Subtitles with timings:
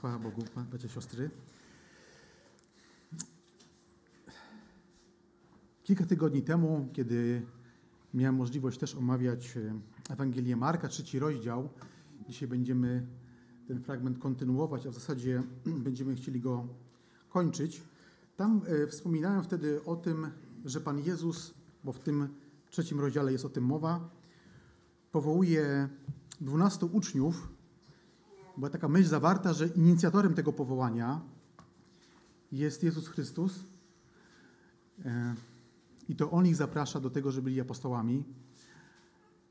[0.00, 1.30] Chwała Bogu, bracia siostry.
[5.84, 7.42] Kilka tygodni temu, kiedy
[8.14, 11.68] miałem możliwość też omawiać e, Ewangelię Marka, trzeci rozdział,
[12.28, 13.06] dzisiaj będziemy
[13.68, 15.42] ten fragment kontynuować, a w zasadzie
[15.86, 16.68] będziemy chcieli go
[17.28, 17.82] kończyć.
[18.36, 20.30] Tam e, wspominałem wtedy o tym,
[20.64, 21.54] że Pan Jezus,
[21.84, 22.28] bo w tym
[22.70, 24.10] trzecim rozdziale jest o tym mowa,
[25.12, 25.88] powołuje
[26.40, 27.59] dwunastu uczniów.
[28.56, 31.20] Była taka myśl zawarta, że inicjatorem tego powołania
[32.52, 33.64] jest Jezus Chrystus.
[35.04, 35.34] E,
[36.08, 38.24] I to On ich zaprasza do tego, żeby byli apostołami.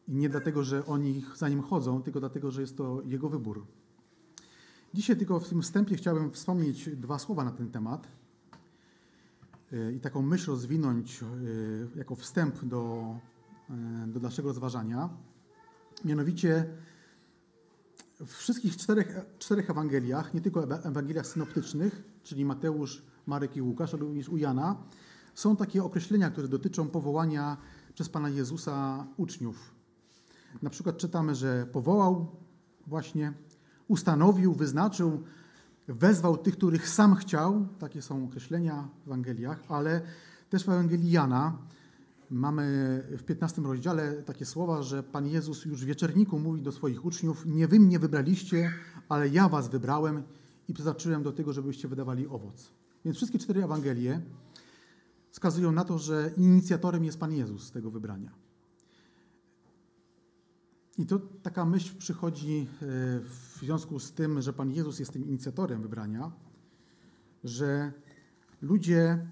[0.08, 3.66] I nie dlatego, że oni za Nim chodzą, tylko dlatego, że jest to Jego wybór.
[4.94, 8.08] Dzisiaj tylko w tym wstępie chciałbym wspomnieć dwa słowa na ten temat
[9.74, 11.26] e, i taką myśl rozwinąć e,
[11.98, 13.16] jako wstęp do,
[14.08, 15.10] do naszego rozważania.
[16.06, 16.66] Mianowicie
[18.20, 24.04] w wszystkich czterech, czterech Ewangeliach, nie tylko Ewangeliach synoptycznych, czyli Mateusz, Marek i Łukasz, ale
[24.04, 24.76] również u Jana,
[25.36, 27.58] są takie określenia, które dotyczą powołania
[27.94, 29.74] przez Pana Jezusa uczniów.
[30.62, 32.36] Na przykład czytamy, że powołał
[32.88, 33.34] właśnie,
[33.88, 35.24] ustanowił, wyznaczył,
[35.88, 37.68] wezwał tych, których sam chciał.
[37.80, 40.02] Takie są określenia w Ewangeliach, ale
[40.50, 41.58] też w Ewangelii Jana
[42.32, 47.06] Mamy w 15 rozdziale takie słowa, że Pan Jezus już w wieczerniku mówi do swoich
[47.06, 48.72] uczniów: Nie wy mnie wybraliście,
[49.10, 50.24] ale ja was wybrałem
[50.68, 52.72] i przeznaczyłem do tego, żebyście wydawali owoc.
[53.06, 54.22] Więc wszystkie cztery Ewangelie
[55.32, 58.32] wskazują na to, że inicjatorem jest Pan Jezus tego wybrania.
[60.98, 62.86] I to taka myśl przychodzi e,
[63.20, 66.32] w związku z tym, że Pan Jezus jest tym inicjatorem wybrania,
[67.44, 67.94] że
[68.62, 69.28] ludzie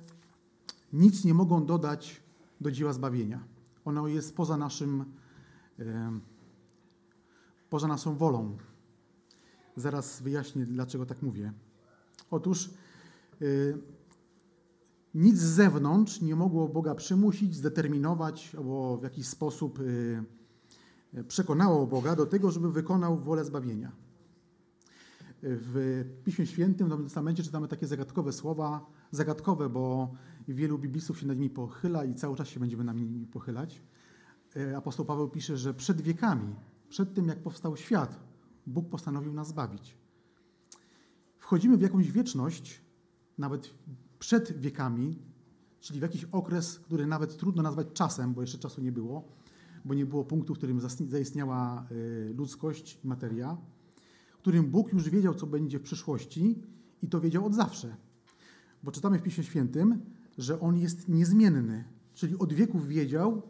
[0.93, 2.26] nic nie mogą dodać
[2.61, 3.43] do dzieła zbawienia.
[3.85, 5.05] Ono jest poza naszym,
[7.69, 8.57] poza naszą wolą.
[9.75, 11.53] Zaraz wyjaśnię, dlaczego tak mówię.
[12.31, 12.69] Otóż
[13.41, 13.77] y,
[15.13, 20.23] nic z zewnątrz nie mogło Boga przymusić, zdeterminować albo w jakiś sposób y,
[21.27, 23.91] przekonało Boga do tego, żeby wykonał wolę zbawienia.
[25.43, 30.13] W Piśmie Świętym, w Nowym Testamencie czytamy takie zagadkowe słowa, zagadkowe, bo
[30.47, 33.81] wielu biblistów się nad nimi pochyla i cały czas się będziemy nad nimi pochylać.
[34.55, 36.55] E, apostoł Paweł pisze, że przed wiekami,
[36.89, 38.19] przed tym jak powstał świat,
[38.67, 39.97] Bóg postanowił nas zbawić.
[41.37, 42.81] Wchodzimy w jakąś wieczność,
[43.37, 43.73] nawet
[44.19, 45.19] przed wiekami,
[45.79, 49.31] czyli w jakiś okres, który nawet trudno nazwać czasem, bo jeszcze czasu nie było,
[49.85, 53.57] bo nie było punktu, w którym zaistniała e, ludzkość i materia,
[54.33, 56.61] w którym Bóg już wiedział, co będzie w przyszłości
[57.01, 57.95] i to wiedział od zawsze.
[58.83, 60.01] Bo czytamy w Piśmie Świętym,
[60.37, 61.83] że On jest niezmienny,
[62.13, 63.41] czyli od wieków wiedział,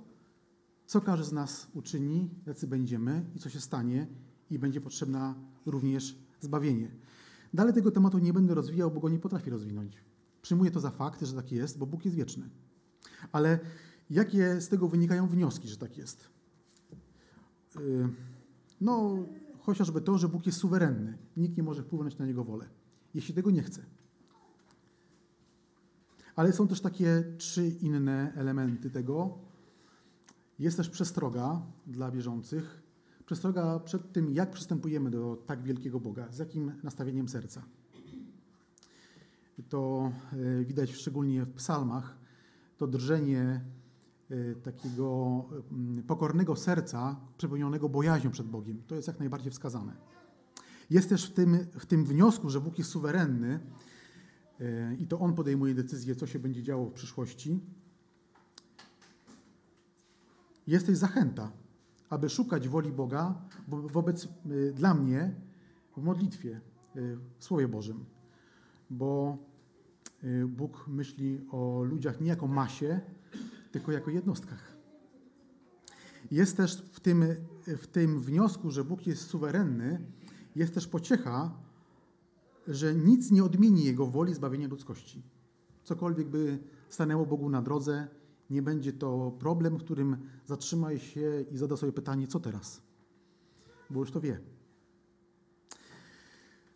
[0.86, 4.08] co każdy z nas uczyni, jacy będziemy i co się stanie
[4.50, 6.92] i będzie potrzebna również zbawienie.
[7.54, 9.98] Dalej tego tematu nie będę rozwijał, bo go nie potrafię rozwinąć.
[10.42, 12.50] Przyjmuję to za fakt, że tak jest, bo Bóg jest wieczny.
[13.32, 13.60] Ale
[14.10, 16.30] jakie z tego wynikają wnioski, że tak jest?
[17.76, 18.10] Yy,
[18.82, 19.18] no,
[19.60, 21.18] chociażby to, że Bóg jest suwerenny.
[21.38, 22.70] Nikt nie może wpłynąć na Jego wolę,
[23.14, 23.86] jeśli tego nie chce.
[26.38, 29.38] Ale są też takie trzy inne elementy tego.
[30.60, 32.84] Jest też przestroga dla wierzących.
[33.26, 37.62] Przestroga przed tym, jak przystępujemy do tak wielkiego Boga, z jakim nastawieniem serca.
[39.70, 42.18] To e, widać szczególnie w psalmach,
[42.78, 43.62] to drżenie
[44.30, 48.82] e, takiego mm, pokornego serca, przepełnionego bojaźnią przed Bogiem.
[48.88, 49.94] To jest jak najbardziej wskazane.
[50.90, 53.60] Jest też w tym, w tym wniosku, że Bóg jest suwerenny,
[55.00, 57.60] i to on podejmuje decyzję, co się będzie działo w przyszłości.
[60.68, 61.52] Jest też zachęta,
[62.10, 65.36] aby szukać woli Boga wobec, y, dla mnie
[65.98, 66.62] w modlitwie,
[66.96, 68.06] y, w Słowie Bożym.
[68.90, 69.38] Bo
[70.24, 73.02] y, Bóg myśli o ludziach nie jako masie,
[73.72, 74.78] tylko jako jednostkach.
[76.32, 77.26] Jest też w tym,
[77.68, 80.02] w tym wniosku, że Bóg jest suwerenny,
[80.56, 81.52] jest też pociecha,
[82.68, 85.24] że nic nie odmieni Jego woli zbawienia ludzkości.
[85.84, 86.60] Cokolwiek by
[86.90, 88.08] stanęło Bogu na drodze,
[88.50, 92.82] nie będzie to problem, w którym zatrzyma się i zada sobie pytanie, co teraz?
[93.90, 94.40] Bo już to wie.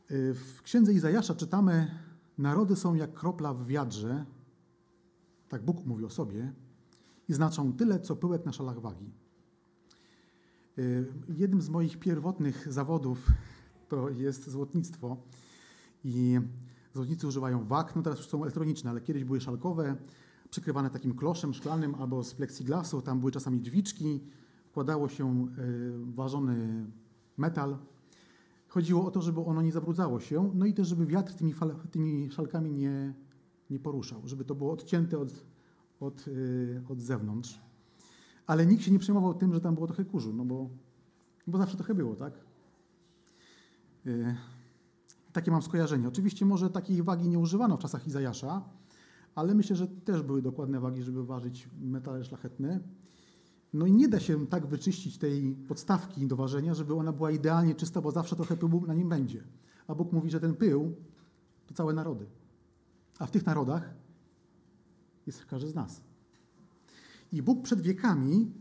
[0.09, 1.91] W księdze Izajasza czytamy:
[2.37, 4.25] Narody są jak kropla w wiadrze,
[5.49, 6.53] tak Bóg mówi o sobie,
[7.29, 9.11] i znaczą tyle, co pyłek na szalach wagi.
[11.29, 13.27] Jednym z moich pierwotnych zawodów
[13.87, 15.17] to jest złotnictwo.
[16.03, 16.39] I
[16.93, 19.95] zwodnicy używają wak, no teraz już są elektroniczne, ale kiedyś były szalkowe,
[20.49, 23.01] przykrywane takim kloszem szklanym albo z plexiglasu.
[23.01, 24.19] Tam były czasami drzwiczki,
[24.65, 25.45] wkładało się e,
[26.15, 26.85] ważony
[27.37, 27.77] metal,
[28.71, 31.75] Chodziło o to, żeby ono nie zabrudzało się, no i też, żeby wiatr tymi, fal,
[31.91, 33.13] tymi szalkami nie,
[33.69, 35.45] nie poruszał, żeby to było odcięte od,
[35.99, 37.61] od, yy, od zewnątrz.
[38.47, 40.69] Ale nikt się nie przejmował tym, że tam było trochę kurzu, no bo,
[41.47, 42.33] bo zawsze trochę było, tak?
[45.33, 46.07] Takie mam skojarzenie.
[46.07, 48.61] Oczywiście może takiej wagi nie używano w czasach Izajasza,
[49.35, 52.79] ale myślę, że też były dokładne wagi, żeby ważyć metale szlachetne.
[53.73, 57.75] No i nie da się tak wyczyścić tej podstawki do ważenia, żeby ona była idealnie
[57.75, 59.43] czysta, bo zawsze trochę pyłu na nim będzie.
[59.87, 60.95] A Bóg mówi, że ten pył
[61.67, 62.25] to całe narody.
[63.19, 63.93] A w tych narodach
[65.27, 66.01] jest każdy z nas.
[67.31, 68.51] I Bóg przed wiekami,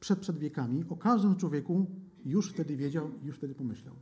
[0.00, 1.86] przed przed wiekami, o każdym człowieku
[2.24, 3.94] już wtedy wiedział, już wtedy pomyślał.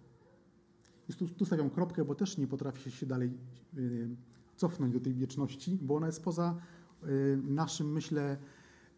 [1.16, 3.30] Tu, tu stawiam kropkę, bo też nie potrafię się dalej
[3.74, 4.08] yy,
[4.56, 6.56] cofnąć do tej wieczności, bo ona jest poza
[7.02, 8.36] yy, naszym, myślę,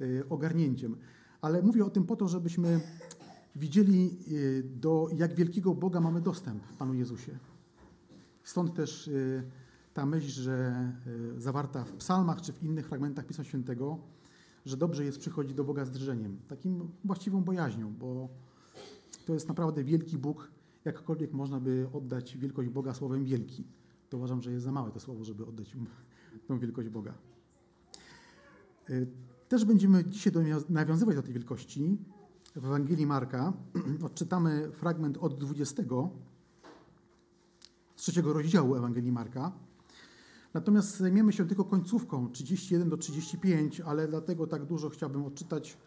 [0.01, 0.97] yy, ogarnięciem.
[1.41, 2.81] Ale mówię o tym po to, żebyśmy
[3.57, 4.19] widzieli,
[4.65, 7.39] do jak wielkiego Boga mamy dostęp w Panu Jezusie.
[8.45, 9.11] Stąd też
[9.95, 10.93] ta myśl, że
[11.37, 13.99] zawarta w psalmach czy w innych fragmentach Pisma Świętego,
[14.67, 18.29] że dobrze jest przychodzić do Boga z drżeniem, takim właściwą bojaźnią, bo
[19.27, 20.51] to jest naprawdę wielki Bóg,
[20.85, 23.65] jakkolwiek można by oddać wielkość Boga słowem wielki.
[24.09, 25.77] To uważam, że jest za małe to słowo, żeby oddać
[26.47, 27.15] tą wielkość Boga.
[28.91, 29.07] Y,
[29.49, 30.33] też będziemy dzisiaj
[30.69, 31.99] nawiązywać do tej wielkości.
[32.57, 33.53] W Ewangelii Marka
[34.07, 35.83] odczytamy fragment od 20
[37.97, 39.53] z trzeciego rozdziału Ewangelii Marka.
[40.55, 45.79] Natomiast zajmiemy się tylko końcówką 31 do 35, ale dlatego tak dużo chciałbym odczytać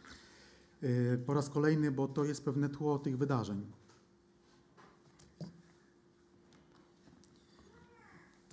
[0.84, 3.66] y, po raz kolejny, bo to jest pewne tło tych wydarzeń.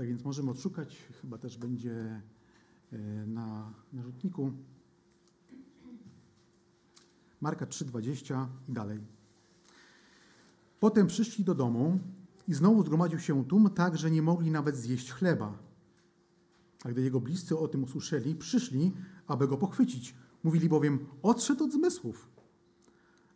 [0.01, 2.23] Tak więc możemy odszukać, chyba też będzie
[2.93, 4.53] e, na, na rzutniku.
[7.41, 9.01] Marka 3,20 i dalej.
[10.81, 11.99] Potem przyszli do domu
[12.49, 15.59] i znowu zgromadził się tłum tak, że nie mogli nawet zjeść chleba.
[16.85, 18.93] A gdy jego bliscy o tym usłyszeli, przyszli,
[19.27, 20.15] aby go pochwycić.
[20.45, 22.29] Mówili bowiem, odszedł od zmysłów.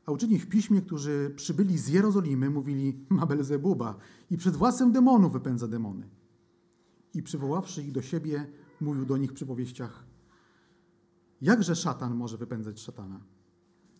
[0.07, 3.97] A uczeni w piśmie, którzy przybyli z Jerozolimy, mówili, ma Belzebuba
[4.31, 6.09] i przed własem demonów wypędza demony
[7.15, 8.47] i przywoławszy ich do siebie,
[8.81, 10.05] mówił do nich w przypowieściach:
[11.43, 13.21] Jakże szatan może wypędzać szatana?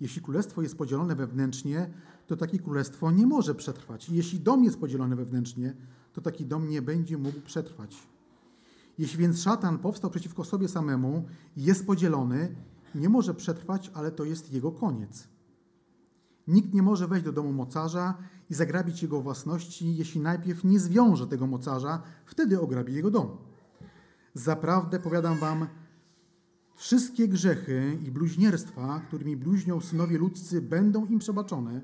[0.01, 1.91] Jeśli królestwo jest podzielone wewnętrznie,
[2.27, 4.09] to takie królestwo nie może przetrwać.
[4.09, 5.75] Jeśli dom jest podzielony wewnętrznie,
[6.13, 7.97] to taki dom nie będzie mógł przetrwać.
[8.99, 11.25] Jeśli więc szatan powstał przeciwko sobie samemu
[11.57, 12.57] jest podzielony,
[12.95, 15.29] nie może przetrwać, ale to jest jego koniec.
[16.49, 18.19] Nikt nie może wejść do domu mocarza
[18.51, 23.37] i zagrabić jego własności, jeśli najpierw nie zwiąże tego mocarza, wtedy ograbi jego dom.
[24.35, 25.67] Zaprawdę powiadam wam,
[26.75, 31.81] wszystkie grzechy i bluźnierstwa, którymi bluźnią synowie ludzcy, będą im przebaczone,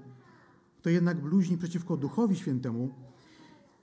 [0.83, 2.95] to jednak bluźni przeciwko Duchowi Świętemu,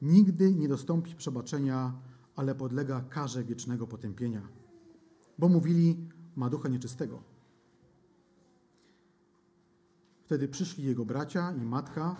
[0.01, 1.93] nigdy nie dostąpi przebaczenia,
[2.35, 4.41] ale podlega karze wiecznego potępienia.
[5.39, 7.23] Bo mówili, ma ducha nieczystego.
[10.25, 12.15] Wtedy przyszli jego bracia i matka,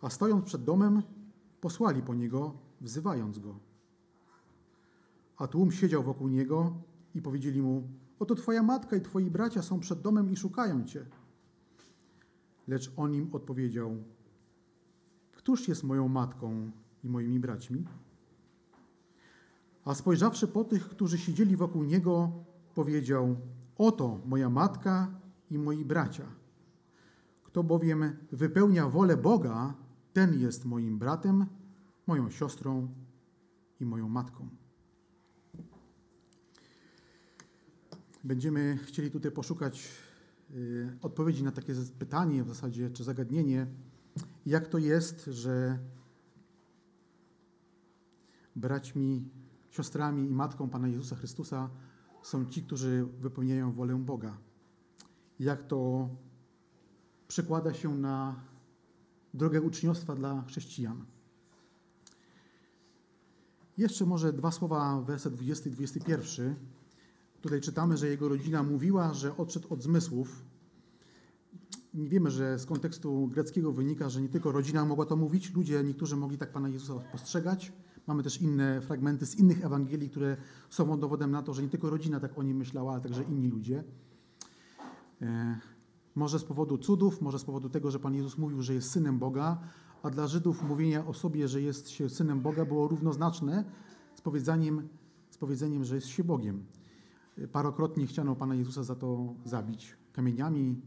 [0.00, 1.02] a stojąc przed domem,
[1.60, 3.58] posłali po niego, wzywając go.
[5.36, 6.72] A tłum siedział wokół niego
[7.14, 11.06] i powiedzieli mu: Oto twoja matka i twoi bracia są przed domem i szukają cię.
[12.68, 13.96] Lecz on im odpowiedział:
[15.32, 16.70] Któż jest moją matką
[17.04, 17.84] i moimi braćmi?
[19.84, 22.32] A spojrzawszy po tych, którzy siedzieli wokół niego,
[22.74, 23.36] powiedział:
[23.78, 26.26] Oto moja matka i moi bracia.
[27.42, 29.74] Kto bowiem wypełnia wolę Boga,
[30.18, 31.46] ten jest moim bratem,
[32.06, 32.88] moją siostrą
[33.80, 34.48] i moją matką.
[38.24, 39.88] Będziemy chcieli tutaj poszukać
[40.50, 43.66] y, odpowiedzi na takie pytanie w zasadzie, czy zagadnienie,
[44.46, 45.78] jak to jest, że
[48.56, 49.30] braćmi,
[49.70, 51.70] siostrami i matką Pana Jezusa Chrystusa
[52.22, 54.38] są ci, którzy wypełniają wolę Boga.
[55.40, 56.08] Jak to
[57.28, 58.47] przekłada się na
[59.34, 61.04] drogę uczniostwa dla chrześcijan.
[63.78, 66.54] Jeszcze może dwa słowa, werset 20 i 21.
[67.40, 70.42] Tutaj czytamy, że jego rodzina mówiła, że odszedł od zmysłów.
[71.94, 75.84] Nie wiemy, że z kontekstu greckiego wynika, że nie tylko rodzina mogła to mówić, ludzie,
[75.84, 77.72] niektórzy mogli tak Pana Jezusa postrzegać.
[78.06, 80.36] Mamy też inne fragmenty z innych Ewangelii, które
[80.70, 83.48] są dowodem na to, że nie tylko rodzina tak o nim myślała, ale także inni
[83.48, 83.84] ludzie.
[86.18, 89.18] Może z powodu cudów, może z powodu tego, że Pan Jezus mówił, że jest synem
[89.18, 89.58] Boga,
[90.02, 93.64] a dla Żydów mówienie o sobie, że jest się synem Boga, było równoznaczne
[94.14, 94.88] z powiedzeniem,
[95.30, 96.64] z powiedzeniem że jest się Bogiem.
[97.52, 100.80] Parokrotnie chciano Pana Jezusa za to zabić kamieniami,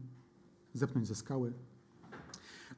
[0.74, 1.52] zepnąć ze skały.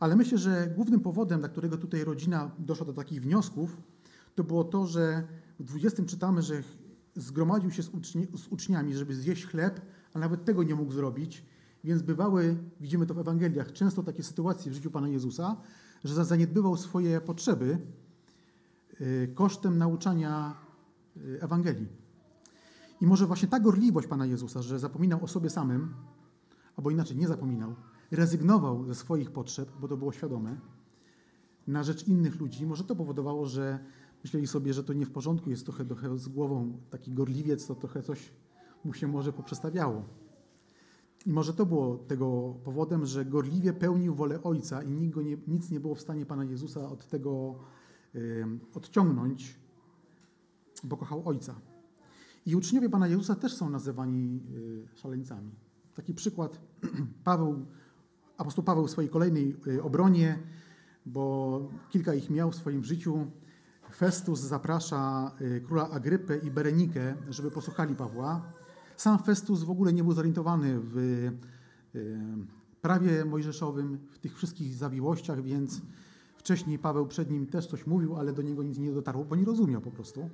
[0.01, 3.77] Ale myślę, że głównym powodem, dla którego tutaj rodzina doszła do takich wniosków,
[4.35, 5.27] to było to, że
[5.59, 6.63] w 20 czytamy, że
[7.15, 9.81] zgromadził się z, uczni z uczniami, żeby zjeść chleb,
[10.13, 11.45] a nawet tego nie mógł zrobić.
[11.85, 15.57] Więc bywały, widzimy to w Ewangeliach, często takie sytuacje w życiu Pana Jezusa,
[16.05, 17.79] że zaniedbywał swoje potrzeby
[19.01, 20.55] y, kosztem nauczania
[21.17, 21.89] y, Ewangelii.
[23.01, 25.95] I może właśnie ta gorliwość Pana Jezusa, że zapominał o sobie samym,
[26.77, 27.75] albo inaczej nie zapominał,
[28.11, 30.57] rezygnował ze swoich potrzeb, bo to było świadome,
[31.67, 33.79] na rzecz innych ludzi, może to powodowało, że
[34.25, 37.75] myśleli sobie, że to nie w porządku, jest trochę, trochę z głową taki gorliwiec, to
[37.75, 38.33] trochę coś
[38.85, 40.24] mu się może poprzestawiało.
[41.27, 45.71] I może to było tego powodem, że gorliwie pełnił wolę Ojca i nikt nie, nic
[45.71, 47.55] nie było w stanie Pana Jezusa od tego
[48.15, 49.59] y, odciągnąć,
[50.85, 51.55] bo kochał Ojca.
[52.47, 55.51] I uczniowie Pana Jezusa też są nazywani y, szaleńcami.
[55.95, 56.61] Taki przykład
[57.25, 57.67] Paweł,
[58.39, 60.39] apostoł Paweł w swojej kolejnej y, obronie,
[61.07, 63.27] bo kilka ich miał w swoim życiu.
[63.95, 68.53] Festus zaprasza y, króla Agrypę i Berenikę, żeby posłuchali Pawła.
[68.97, 71.33] Sam Festus w ogóle nie był zorientowany w y,
[72.83, 75.81] prawie mojżeszowym, w tych wszystkich zawiłościach, więc
[76.37, 79.45] wcześniej Paweł przed nim też coś mówił, ale do niego nic nie dotarło, bo nie
[79.45, 80.31] rozumiał po prostu.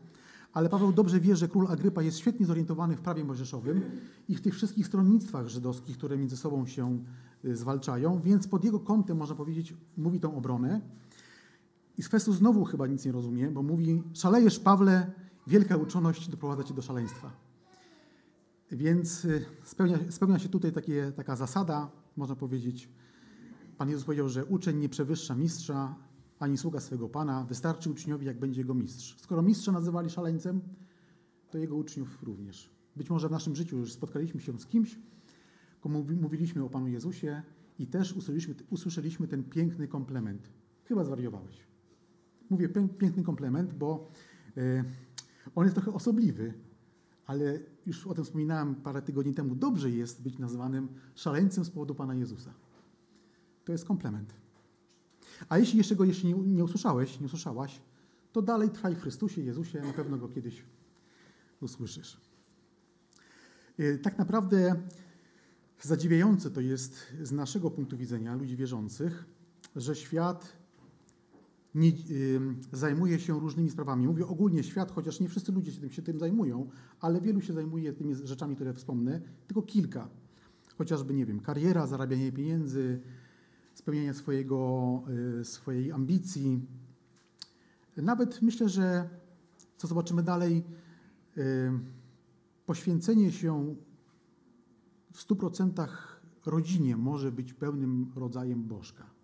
[0.52, 3.82] Ale Paweł dobrze wie, że król Agrypa jest świetnie zorientowany w prawie mojżeszowym
[4.28, 7.04] i w tych wszystkich stronnictwach żydowskich, które między sobą się
[7.44, 10.80] y, zwalczają, więc pod jego kątem, można powiedzieć, mówi tą obronę.
[11.98, 15.12] I Festus znowu chyba nic nie rozumie, bo mówi, szalejesz Pawle,
[15.46, 17.49] wielka uczoność doprowadza cię do szaleństwa.
[18.72, 22.88] Więc y, spełnia, spełnia się tutaj takie, taka zasada, można powiedzieć.
[23.78, 25.94] Pan Jezus powiedział, że uczeń nie przewyższa mistrza,
[26.38, 27.44] ani sługa swego Pana.
[27.44, 29.16] Wystarczy uczniowi, jak będzie jego mistrz.
[29.18, 30.60] Skoro mistrza nazywali szaleńcem,
[31.50, 32.70] to jego uczniów również.
[32.96, 34.98] Być może w naszym życiu już spotkaliśmy się z kimś,
[35.80, 37.42] komu mówiliśmy o Panu Jezusie
[37.78, 40.50] i też usłyszeliśmy, usłyszeliśmy ten piękny komplement.
[40.84, 41.66] Chyba zwariowałeś.
[42.50, 44.10] Mówię piękny komplement, bo
[44.56, 44.84] y,
[45.54, 46.54] on jest trochę osobliwy,
[47.26, 49.54] ale już o tym wspominałem parę tygodni temu.
[49.54, 52.54] Dobrze jest być nazwanym szaleńcem z powodu Pana Jezusa.
[53.64, 54.34] To jest komplement.
[55.48, 57.80] A jeśli jeszcze go jeszcze nie, nie usłyszałeś, nie usłyszałaś,
[58.32, 60.62] to dalej trwaj w Chrystusie, Jezusie, na pewno go kiedyś
[61.60, 62.20] usłyszysz.
[63.80, 64.76] Y, tak naprawdę
[65.82, 69.24] zadziwiające to jest z naszego punktu widzenia, ludzi wierzących,
[69.76, 70.59] że świat
[71.74, 71.92] nie,
[72.72, 74.06] zajmuje się różnymi sprawami.
[74.06, 77.52] Mówię ogólnie świat, chociaż nie wszyscy ludzie się tym, się tym zajmują, ale wielu się
[77.52, 80.08] zajmuje tymi rzeczami, które wspomnę, tylko kilka.
[80.78, 83.00] Chociażby, nie wiem, kariera, zarabianie pieniędzy,
[83.74, 85.02] spełnienia swojego,
[85.40, 86.66] y, swojej ambicji.
[87.96, 89.08] Nawet myślę, że
[89.76, 90.64] co zobaczymy dalej,
[91.38, 91.70] y,
[92.66, 93.74] poświęcenie się
[95.12, 95.88] w 100%
[96.46, 99.19] rodzinie może być pełnym rodzajem bożka.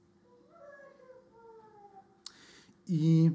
[2.88, 3.30] I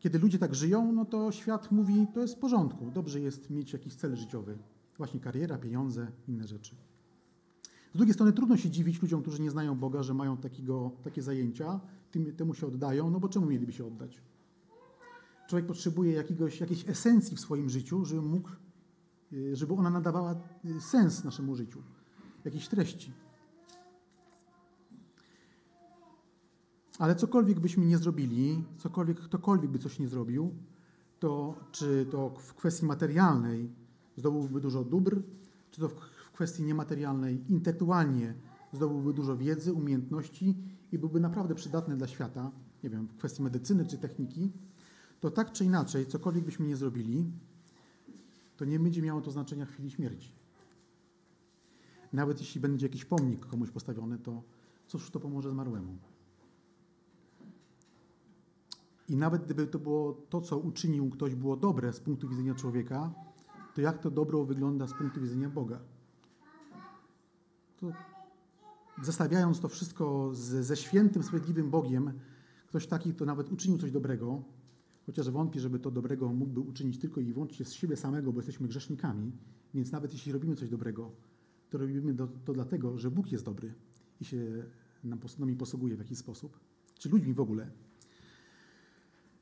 [0.00, 3.72] kiedy ludzie tak żyją, no to świat mówi, to jest w porządku, dobrze jest mieć
[3.72, 4.58] jakiś cel życiowy.
[4.96, 6.76] Właśnie kariera, pieniądze, inne rzeczy.
[7.94, 11.22] Z drugiej strony trudno się dziwić ludziom, którzy nie znają Boga, że mają takiego, takie
[11.22, 11.80] zajęcia,
[12.10, 14.22] tym, temu się oddają, no bo czemu mieliby się oddać?
[15.48, 18.48] Człowiek potrzebuje jakiegoś, jakiejś esencji w swoim życiu, żeby mógł,
[19.32, 21.82] y, żeby ona nadawała y, sens naszemu życiu,
[22.44, 23.12] jakiejś treści.
[26.98, 30.54] Ale cokolwiek byśmy nie zrobili, cokolwiek, ktokolwiek by coś nie zrobił,
[31.20, 33.70] to czy to w kwestii materialnej
[34.16, 35.22] zdobyłby dużo dóbr,
[35.70, 38.34] czy to w kwestii niematerialnej, intelektualnie
[38.72, 40.56] zdobyłby dużo wiedzy, umiejętności
[40.92, 42.50] i byłby naprawdę przydatny dla świata,
[42.84, 44.52] nie wiem, w kwestii medycyny czy techniki,
[45.20, 47.24] to tak czy inaczej, cokolwiek byśmy nie zrobili,
[48.56, 50.32] to nie będzie miało to znaczenia w chwili śmierci.
[52.12, 54.42] Nawet jeśli będzie jakiś pomnik komuś postawiony, to
[54.86, 55.98] cóż to pomoże zmarłemu?
[59.08, 63.14] I nawet gdyby to było to, co uczynił ktoś, było dobre z punktu widzenia człowieka,
[63.74, 65.80] to jak to dobro wygląda z punktu widzenia Boga?
[67.76, 67.92] To
[69.02, 72.12] zestawiając to wszystko z, ze świętym, sprawiedliwym Bogiem,
[72.66, 74.42] ktoś taki, kto nawet uczynił coś dobrego,
[75.06, 78.68] chociaż wątpię, żeby to dobrego mógłby uczynić tylko i wyłącznie z siebie samego, bo jesteśmy
[78.68, 79.32] grzesznikami,
[79.74, 81.10] więc nawet jeśli robimy coś dobrego,
[81.70, 83.74] to robimy to, to dlatego, że Bóg jest dobry
[84.20, 84.64] i się
[85.04, 86.58] nam, nami posługuje w jakiś sposób,
[86.98, 87.70] czy ludźmi w ogóle.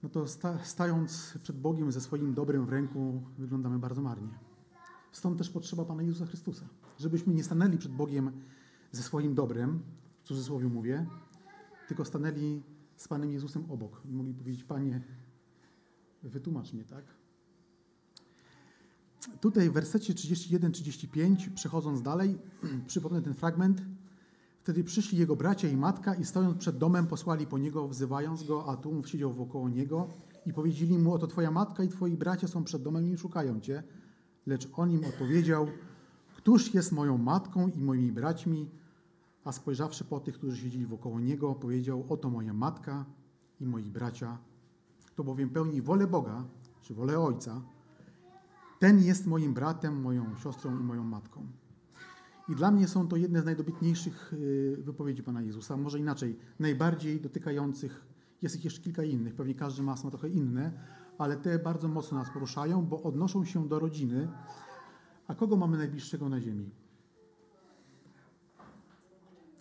[0.07, 4.39] No to sta, stając przed Bogiem ze swoim dobrem w ręku, wyglądamy bardzo marnie.
[5.13, 6.67] Stąd też potrzeba Pana Jezusa Chrystusa
[6.99, 8.33] żebyśmy nie stanęli przed Bogiem
[8.93, 9.83] ze swoim dobrem,
[10.25, 11.07] w cudzysłowie mówię,
[11.89, 12.63] tylko stanęli
[12.97, 15.03] z Panem Jezusem obok i mogli powiedzieć, Panie,
[16.23, 17.05] wytłumacz mnie, tak?
[19.41, 22.39] Tutaj w wersecie 31-35, przechodząc dalej,
[22.87, 23.83] przypomnę ten fragment.
[24.67, 28.69] Wtedy przyszli jego bracia i matka i stojąc przed domem posłali po niego, wzywając go,
[28.69, 30.09] a tłum siedział wokoło niego
[30.47, 33.83] i powiedzieli mu, oto twoja matka i twoi bracia są przed domem i szukają cię.
[34.47, 35.67] Lecz on im odpowiedział,
[36.37, 38.71] któż jest moją matką i moimi braćmi?
[39.45, 43.05] A spojrzawszy po tych, którzy siedzieli wokoło niego, powiedział, oto moja matka
[43.61, 44.39] i moi bracia.
[45.07, 46.45] Kto bowiem pełni wolę Boga,
[46.83, 47.63] czy wolę Ojca,
[48.79, 51.47] ten jest moim bratem, moją siostrą i moją matką.
[52.49, 57.21] I dla mnie są to jedne z najdobitniejszych y, wypowiedzi Pana Jezusa, może inaczej, najbardziej
[57.21, 58.07] dotykających,
[58.43, 60.73] jest ich jeszcze kilka innych, pewnie każdy ma ma trochę inne,
[61.19, 64.29] ale te bardzo mocno nas poruszają, bo odnoszą się do rodziny.
[65.27, 66.71] A kogo mamy najbliższego na ziemi?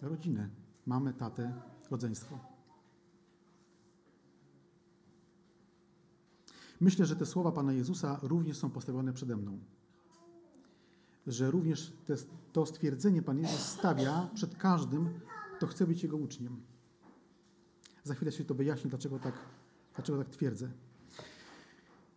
[0.01, 0.50] Rodzinę.
[0.86, 1.54] Mamy, tatę,
[1.92, 2.39] rodzeństwo.
[6.82, 9.60] Myślę, że te słowa Pana Jezusa również są postawione przede mną.
[11.27, 12.15] Że również te,
[12.53, 15.10] to stwierdzenie Pan Jezus stawia przed każdym,
[15.58, 16.62] kto chce być Jego uczniem.
[18.03, 19.34] Za chwilę się to wyjaśni, dlaczego tak,
[19.96, 20.72] dlaczego tak twierdzę.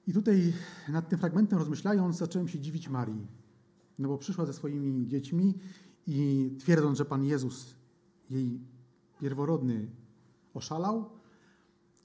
[0.07, 0.53] I tutaj
[0.89, 3.27] nad tym fragmentem rozmyślając, zacząłem się dziwić Marii.
[3.99, 5.55] No bo przyszła ze swoimi dziećmi
[6.07, 7.75] i twierdząc, że Pan Jezus,
[8.31, 8.61] jej
[9.21, 9.91] pierworodny,
[10.55, 11.11] oszalał,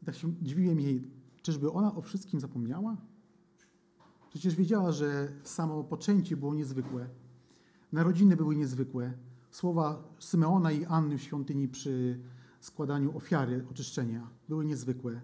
[0.05, 2.98] tak się dziwiłem jej, czyżby ona o wszystkim zapomniała?
[4.33, 7.09] Przecież wiedziała, że samo poczęcie było niezwykłe.
[7.91, 9.13] Narodziny były niezwykłe.
[9.51, 12.19] Słowa Symeona i Anny w świątyni przy
[12.59, 15.21] składaniu ofiary oczyszczenia były niezwykłe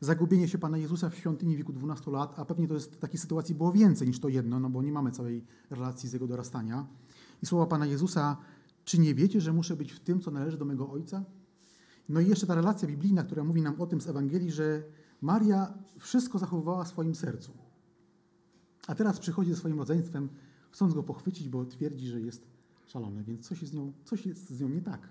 [0.00, 3.18] zagubienie się Pana Jezusa w świątyni w wieku 12 lat, a pewnie to jest takiej
[3.18, 6.86] sytuacji było więcej niż to jedno, no bo nie mamy całej relacji z jego dorastania.
[7.42, 8.36] I słowa Pana Jezusa,
[8.84, 11.24] czy nie wiecie, że muszę być w tym, co należy do mego Ojca?
[12.08, 14.82] No i jeszcze ta relacja biblijna, która mówi nam o tym z Ewangelii, że
[15.20, 17.52] Maria wszystko zachowywała w swoim sercu.
[18.86, 20.28] A teraz przychodzi ze swoim rodzeństwem,
[20.70, 22.46] chcąc go pochwycić, bo twierdzi, że jest
[22.86, 25.08] szalony, więc coś jest z nią, coś jest z nią nie tak.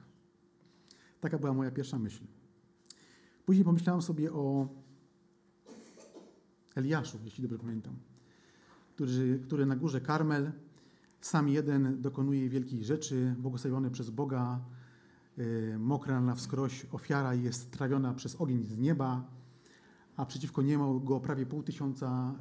[1.21, 2.23] Taka była moja pierwsza myśl.
[3.45, 4.67] Później pomyślałem sobie o
[6.75, 7.95] Eliaszu, jeśli dobrze pamiętam,
[8.95, 10.51] który, który na górze Karmel
[11.21, 14.59] sam jeden dokonuje wielkiej rzeczy, błogosławiony przez Boga,
[15.37, 19.23] yy, mokra na wskroś ofiara jest trawiona przez ogień z nieba,
[20.17, 22.35] a przeciwko niemu go prawie pół tysiąca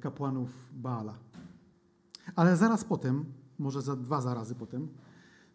[0.00, 1.18] kapłanów Baala.
[2.36, 3.24] Ale zaraz potem,
[3.58, 4.88] może za dwa zarazy potem,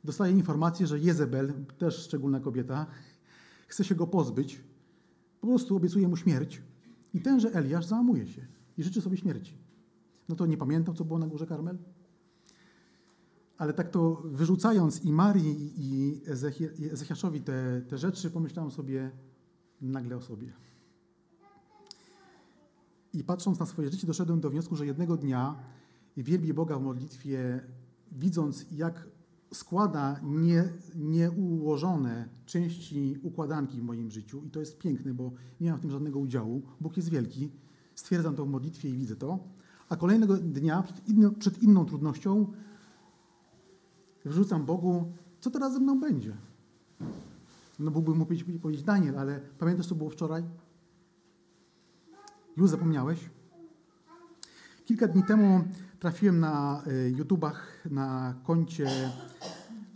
[0.04, 2.86] dostaje informację, że Jezebel, też szczególna kobieta,
[3.68, 4.64] chce się go pozbyć
[5.42, 6.62] po prostu obiecuje mu śmierć
[7.14, 9.58] i tenże Eliasz załamuje się i życzy sobie śmierci.
[10.30, 11.78] No to nie pamiętam, co było na górze Karmel?
[13.58, 16.22] Ale tak to wyrzucając i Marii, i
[16.92, 19.12] Ezechiaszowi te, te rzeczy, pomyślałem sobie
[19.82, 20.54] nagle o sobie.
[23.14, 25.56] I patrząc na swoje życie, doszedłem do wniosku, że jednego dnia
[26.18, 27.62] wielbi Boga w modlitwie,
[28.12, 29.08] widząc, jak
[29.54, 35.80] składa nie, nieułożone części układanki w moim życiu i to jest piękne, bo nie mam
[35.80, 36.62] w tym żadnego udziału.
[36.82, 37.52] Bóg jest wielki,
[37.96, 39.40] stwierdzam to w modlitwie i widzę to.
[39.90, 41.02] A kolejnego dnia przed,
[41.40, 42.54] przed inną trudnością
[44.26, 46.38] wrzucam Bogu, co teraz ze mną będzie?
[47.80, 50.44] No Bóg by mógł powiedzieć, powiedzieć Daniel, ale pamiętasz, co było wczoraj?
[52.58, 53.30] Już zapomniałeś?
[54.86, 55.64] Kilka dni temu
[56.00, 58.90] trafiłem na y, YouTubach na koncie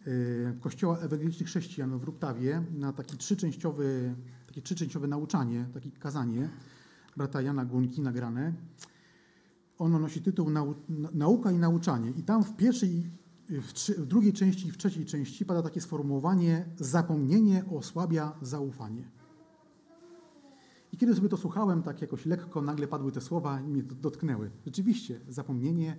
[0.07, 4.15] y, Kościoła Ewangelicznych Chrześcijan w Ruptawie na taki trzyczęściowy,
[4.47, 6.49] takie trzyczęściowe nauczanie, takie kazanie
[7.17, 8.53] brata Jana Gunki nagrane.
[9.77, 10.49] Ono nosi tytuł
[11.13, 12.09] Nauka i nauczanie.
[12.09, 13.09] I tam w pierwszej,
[13.49, 19.20] w, trzy, w drugiej części i w trzeciej części pada takie sformułowanie zapomnienie osłabia zaufanie.
[21.01, 24.51] Kiedy sobie to słuchałem, tak jakoś lekko, nagle padły te słowa i mnie dotknęły.
[24.65, 25.97] Rzeczywiście, zapomnienie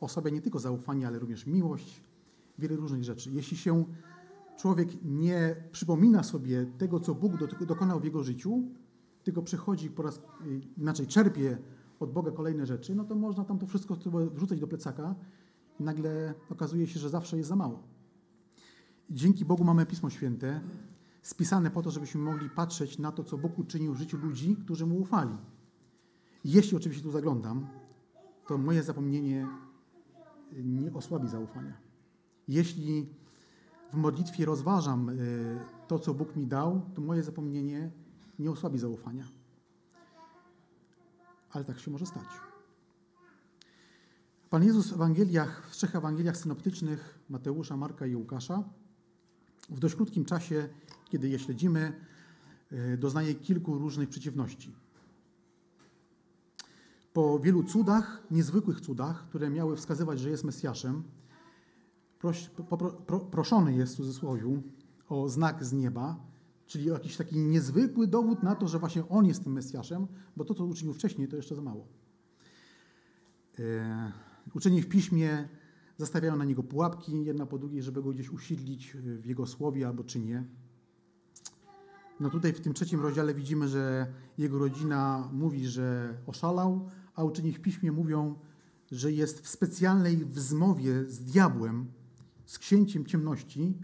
[0.00, 2.02] osłabia nie tylko zaufanie, ale również miłość,
[2.58, 3.30] wiele różnych rzeczy.
[3.32, 3.84] Jeśli się
[4.58, 7.32] człowiek nie przypomina sobie tego, co Bóg
[7.66, 8.62] dokonał w jego życiu,
[9.24, 10.20] tylko przychodzi po raz
[10.76, 11.58] inaczej, czerpie
[12.00, 13.96] od Boga kolejne rzeczy, no to można tam to wszystko
[14.34, 15.14] wrzucać do plecaka
[15.80, 17.82] i nagle okazuje się, że zawsze jest za mało.
[19.10, 20.60] Dzięki Bogu mamy Pismo Święte,
[21.28, 24.86] spisane po to, żebyśmy mogli patrzeć na to, co Bóg uczynił w życiu ludzi, którzy
[24.86, 25.36] Mu ufali.
[26.44, 27.66] Jeśli oczywiście tu zaglądam,
[28.46, 29.46] to moje zapomnienie
[30.52, 31.72] nie osłabi zaufania.
[32.48, 33.06] Jeśli
[33.92, 37.90] w modlitwie rozważam y, to, co Bóg mi dał, to moje zapomnienie
[38.38, 39.24] nie osłabi zaufania.
[41.50, 42.28] Ale tak się może stać.
[44.50, 48.64] Pan Jezus w Ewangeliach, w trzech Ewangeliach synoptycznych Mateusza, Marka i Łukasza
[49.70, 50.68] w dość krótkim czasie
[51.08, 51.92] kiedy je śledzimy,
[52.72, 54.72] e, doznaje kilku różnych przeciwności.
[57.12, 61.02] Po wielu cudach, niezwykłych cudach, które miały wskazywać, że jest Mesjaszem,
[62.18, 62.50] proś,
[63.06, 64.60] pro, proszony jest w cudzysłowie
[65.08, 66.16] o znak z nieba,
[66.66, 70.44] czyli o jakiś taki niezwykły dowód na to, że właśnie on jest tym Mesjaszem, bo
[70.44, 71.86] to, co uczynił wcześniej, to jeszcze za mało.
[73.58, 74.12] E,
[74.54, 75.48] uczeni w piśmie
[75.96, 80.04] zastawiają na niego pułapki, jedna po drugiej, żeby go gdzieś usiedlić w jego słowie albo
[80.04, 80.44] czynie.
[82.20, 87.52] No tutaj w tym trzecim rozdziale widzimy, że jego rodzina mówi, że oszalał, a uczeni
[87.52, 88.34] w piśmie mówią,
[88.90, 91.86] że jest w specjalnej wzmowie z diabłem,
[92.46, 93.78] z księciem ciemności,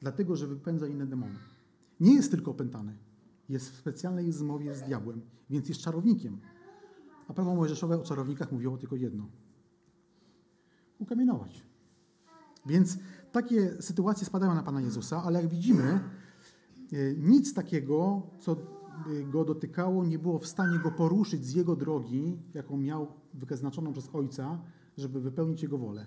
[0.00, 1.34] dlatego że wypędza inne demony.
[2.00, 2.96] Nie jest tylko opętany,
[3.48, 5.20] jest w specjalnej zmowie z diabłem,
[5.50, 6.40] więc jest czarownikiem.
[7.28, 9.28] A prawo mojżeszowe o czarownikach mówiło tylko jedno.
[10.98, 11.64] Ukamienować.
[12.66, 12.98] Więc
[13.32, 16.00] takie sytuacje spadają na Pana Jezusa, ale jak widzimy,
[17.16, 18.56] nic takiego, co
[19.32, 24.10] go dotykało, nie było w stanie go poruszyć z jego drogi, jaką miał wyznaczoną przez
[24.12, 24.58] Ojca,
[24.96, 26.06] żeby wypełnić jego wolę.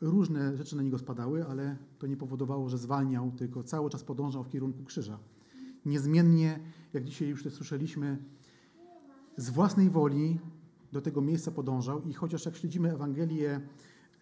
[0.00, 4.44] Różne rzeczy na niego spadały, ale to nie powodowało, że zwalniał, tylko cały czas podążał
[4.44, 5.18] w kierunku krzyża.
[5.86, 6.60] Niezmiennie,
[6.92, 8.18] jak dzisiaj już to słyszeliśmy,
[9.36, 10.40] z własnej woli
[10.92, 13.60] do tego miejsca podążał i chociaż jak śledzimy Ewangelię,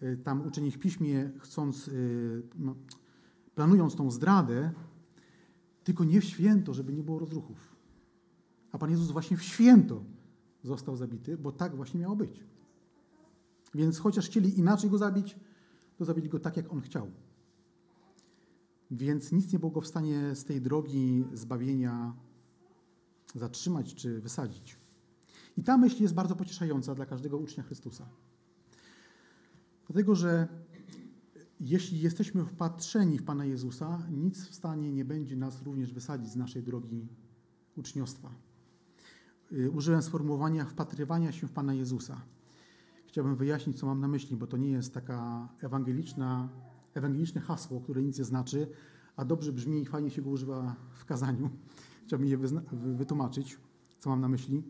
[0.03, 2.75] y, tam uczeni w piśmie, chcąc, y, no,
[3.55, 4.73] planując tą zdradę,
[5.89, 7.77] tylko nie w święto, żeby nie było rozruchów.
[8.73, 10.05] A Pan Jezus właśnie w święto
[10.63, 12.45] został zabity, bo tak właśnie miało być.
[13.75, 15.37] Więc chociaż chcieli inaczej go zabić,
[15.97, 17.11] to zabili go tak, jak on chciał.
[18.91, 22.15] Więc nic nie było w stanie z tej drogi zbawienia
[23.35, 24.77] zatrzymać czy wysadzić.
[25.57, 28.09] I ta myśl jest bardzo pocieszająca dla każdego ucznia Chrystusa.
[29.87, 30.49] Dlatego, że
[31.61, 36.37] jeśli jesteśmy wpatrzeni w Pana Jezusa, nic w stanie nie będzie nas również wysadzić z
[36.37, 37.09] naszej drogi
[37.77, 38.31] uczniostwa.
[39.53, 42.21] Y, użyłem sformułowania wpatrywania się w Pana Jezusa.
[43.07, 46.49] Chciałbym wyjaśnić, co mam na myśli, bo to nie jest taka ewangeliczna,
[46.95, 48.69] ewangeliczne hasło, które nic nie znaczy,
[49.17, 51.51] a dobrze brzmi i fajnie się go używa w kazaniu.
[52.07, 52.39] Chciałbym je
[52.73, 53.59] wytłumaczyć,
[53.99, 54.63] co mam na myśli.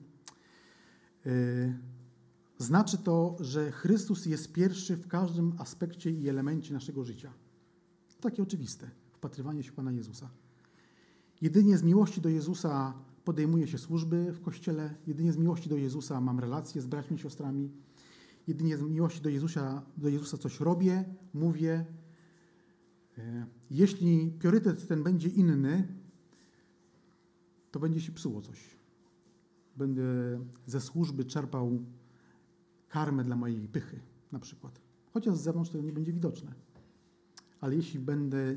[1.27, 1.79] Y,
[2.59, 7.33] znaczy to, że Chrystus jest pierwszy w każdym aspekcie i elemencie naszego życia.
[8.21, 10.31] Takie oczywiste, wpatrywanie się Pana Jezusa.
[11.40, 12.94] Jedynie z miłości do Jezusa
[13.25, 17.21] podejmuję się służby w Kościele, jedynie z miłości do Jezusa mam relacje z braćmi i
[17.21, 17.71] siostrami,
[18.47, 21.87] jedynie z miłości do Jezusa, do Jezusa coś robię, mówię.
[23.18, 25.88] E, jeśli priorytet ten będzie inny,
[27.71, 28.61] to będzie się psuło coś.
[29.77, 30.03] Będę
[30.66, 31.79] ze służby czerpał
[32.88, 34.01] karmę dla mojej pychy,
[34.33, 34.81] na przykład.
[35.12, 36.53] Chociaż z zewnątrz to nie będzie widoczne.
[37.61, 38.57] Ale jeśli będę,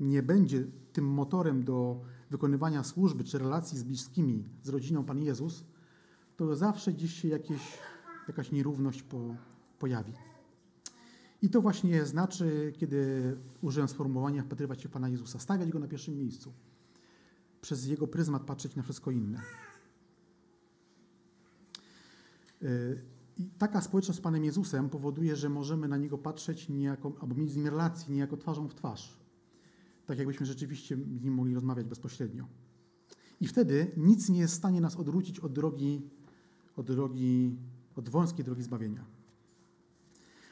[0.00, 5.64] nie będzie tym motorem do wykonywania służby czy relacji z bliskimi, z rodziną Pan Jezus,
[6.36, 7.78] to zawsze gdzieś się jakieś,
[8.28, 9.34] jakaś nierówność po,
[9.78, 10.12] pojawi.
[11.42, 16.16] I to właśnie znaczy, kiedy użyłem sformułowania wpatrywać się Pana Jezusa, stawiać Go na pierwszym
[16.16, 16.52] miejscu.
[17.60, 19.40] Przez Jego pryzmat patrzeć na wszystko inne.
[22.62, 23.02] Y,
[23.38, 27.52] I taka społeczność z Panem Jezusem powoduje, że możemy na Niego patrzeć niejako, albo mieć
[27.52, 29.18] z Nim relację niejako twarzą w twarz.
[30.06, 32.46] Tak jakbyśmy rzeczywiście z Nim mogli rozmawiać bezpośrednio.
[33.40, 36.02] I wtedy nic nie jest w stanie nas odwrócić od drogi,
[36.76, 37.56] od drogi,
[37.96, 39.04] od wąskiej drogi zbawienia.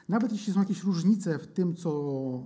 [0.09, 1.90] Nawet jeśli są jakieś różnice w tym, co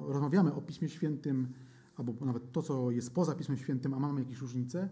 [0.06, 1.48] rozmawiamy o Piśmie Świętym,
[1.96, 4.88] albo nawet to, co jest poza Pismem Świętym, a mamy jakieś różnice,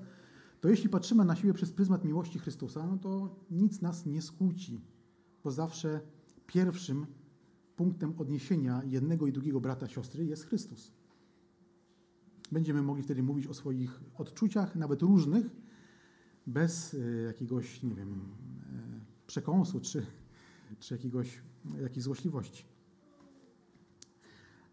[0.61, 4.81] to jeśli patrzymy na siebie przez pryzmat miłości Chrystusa, no to nic nas nie skłóci,
[5.45, 6.01] bo zawsze
[6.47, 7.07] pierwszym
[7.77, 10.93] punktem odniesienia jednego i drugiego brata, siostry jest Chrystus.
[12.53, 15.47] Będziemy mogli wtedy mówić o swoich odczuciach, nawet różnych,
[16.47, 20.07] bez e, jakiegoś, nie wiem, e, przekąsu czy,
[20.79, 21.43] czy jakiegoś,
[21.83, 22.65] jakiejś złośliwości.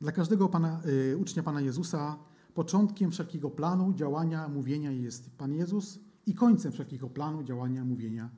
[0.01, 2.19] Dla każdego pana, y, ucznia Pana Jezusa
[2.54, 8.30] początkiem wszelkiego planu, działania, mówienia jest Pan Jezus i końcem wszelkiego planu, działania, mówienia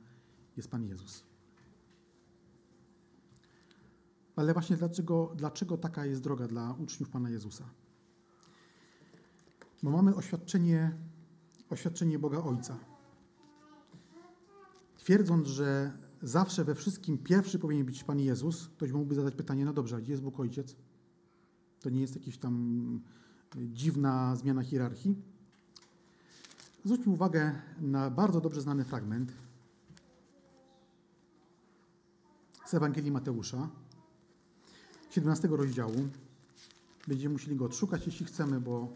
[0.56, 1.27] jest Pan Jezus.
[4.38, 7.64] Ale właśnie dlaczego, dlaczego taka jest droga dla uczniów Pana Jezusa?
[9.82, 10.96] Bo mamy oświadczenie,
[11.70, 12.78] oświadczenie Boga Ojca.
[14.98, 19.72] Twierdząc, że zawsze we wszystkim pierwszy powinien być Pan Jezus, ktoś mógłby zadać pytanie, no
[19.72, 20.76] dobrze, a gdzie jest Bóg Ojciec?
[21.80, 23.00] To nie jest jakiś tam
[23.56, 25.14] dziwna zmiana hierarchii.
[26.84, 29.32] Zwróćmy uwagę na bardzo dobrze znany fragment
[32.66, 33.68] z Ewangelii Mateusza,
[35.10, 36.08] 17 rozdziału.
[37.08, 38.88] Będziemy musieli go odszukać, jeśli chcemy, bo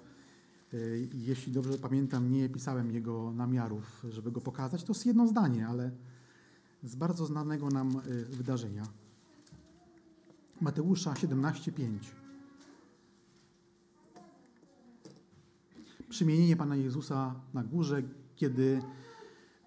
[0.74, 0.76] e,
[1.14, 4.84] jeśli dobrze pamiętam, nie pisałem jego namiarów, żeby go pokazać.
[4.84, 5.90] To jest jedno zdanie, ale
[6.84, 8.86] z bardzo znanego nam e, wydarzenia.
[10.60, 11.98] Mateusza 17:5.
[16.12, 18.02] przemienienie Pana Jezusa na górze,
[18.36, 18.82] kiedy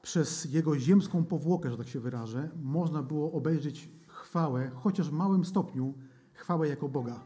[0.01, 5.45] przez Jego ziemską powłokę, że tak się wyrażę, można było obejrzeć chwałę, chociaż w małym
[5.45, 5.93] stopniu,
[6.36, 7.24] chwałę jako Boga.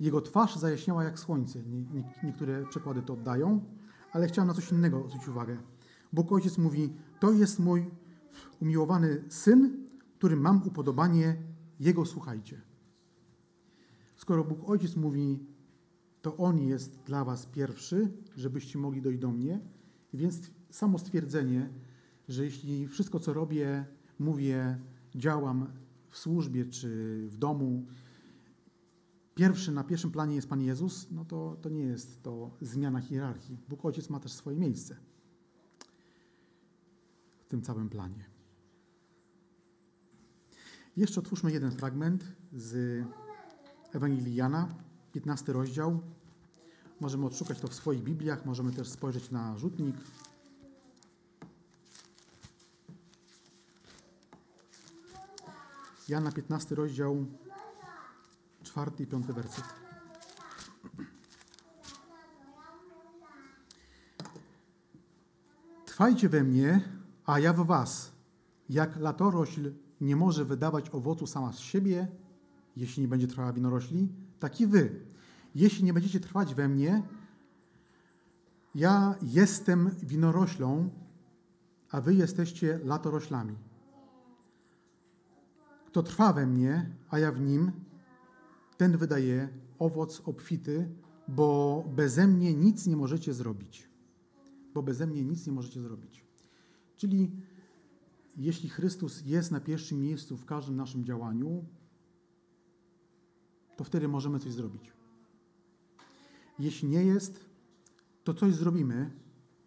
[0.00, 1.58] Jego twarz zajaśniała jak słońce.
[2.22, 3.64] Niektóre przekłady to oddają,
[4.12, 5.58] ale chciałem na coś innego zwrócić uwagę.
[6.12, 7.90] Bóg Ojciec mówi, to jest mój
[8.60, 9.86] umiłowany Syn,
[10.18, 11.36] którym mam upodobanie,
[11.80, 12.60] Jego słuchajcie.
[14.16, 15.46] Skoro Bóg Ojciec mówi,
[16.22, 19.60] to On jest dla was pierwszy, żebyście mogli dojść do mnie,
[20.14, 21.70] więc samo stwierdzenie,
[22.28, 23.84] że jeśli wszystko, co robię,
[24.18, 24.78] mówię,
[25.14, 25.66] działam
[26.12, 26.88] w służbie czy
[27.28, 27.86] w domu,
[29.34, 33.58] pierwszy na pierwszym planie jest Pan Jezus, no to, to nie jest to zmiana hierarchii.
[33.68, 34.96] Bóg Ojciec ma też swoje miejsce
[37.38, 38.24] w tym całym planie.
[40.96, 43.04] Jeszcze otwórzmy jeden fragment z
[43.92, 44.74] Ewangelii Jana,
[45.12, 46.00] 15 rozdział.
[47.00, 49.96] Możemy odszukać to w swoich Bibliach, możemy też spojrzeć na rzutnik.
[56.12, 57.26] Jana 15 rozdział,
[58.62, 59.64] 4 i 5 werset.
[65.86, 66.80] Trwajcie we mnie,
[67.26, 68.12] a ja w was.
[68.68, 72.08] Jak latorośl nie może wydawać owocu sama z siebie,
[72.76, 74.08] jeśli nie będzie trwała winorośli,
[74.40, 75.00] tak i wy.
[75.54, 77.02] Jeśli nie będziecie trwać we mnie,
[78.74, 80.90] ja jestem winoroślą,
[81.90, 83.71] a wy jesteście latoroślami.
[85.92, 87.72] Kto trwa we mnie, a ja w nim,
[88.76, 90.88] ten wydaje owoc obfity,
[91.28, 93.88] bo beze mnie nic nie możecie zrobić.
[94.74, 96.24] Bo beze mnie nic nie możecie zrobić.
[96.96, 97.30] Czyli
[98.36, 101.64] jeśli Chrystus jest na pierwszym miejscu w każdym naszym działaniu,
[103.76, 104.92] to wtedy możemy coś zrobić.
[106.58, 107.44] Jeśli nie jest,
[108.24, 109.10] to coś zrobimy,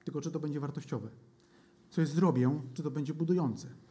[0.04, 1.10] tylko czy to będzie wartościowe.
[1.90, 3.85] Coś zrobię, czy to będzie budujące.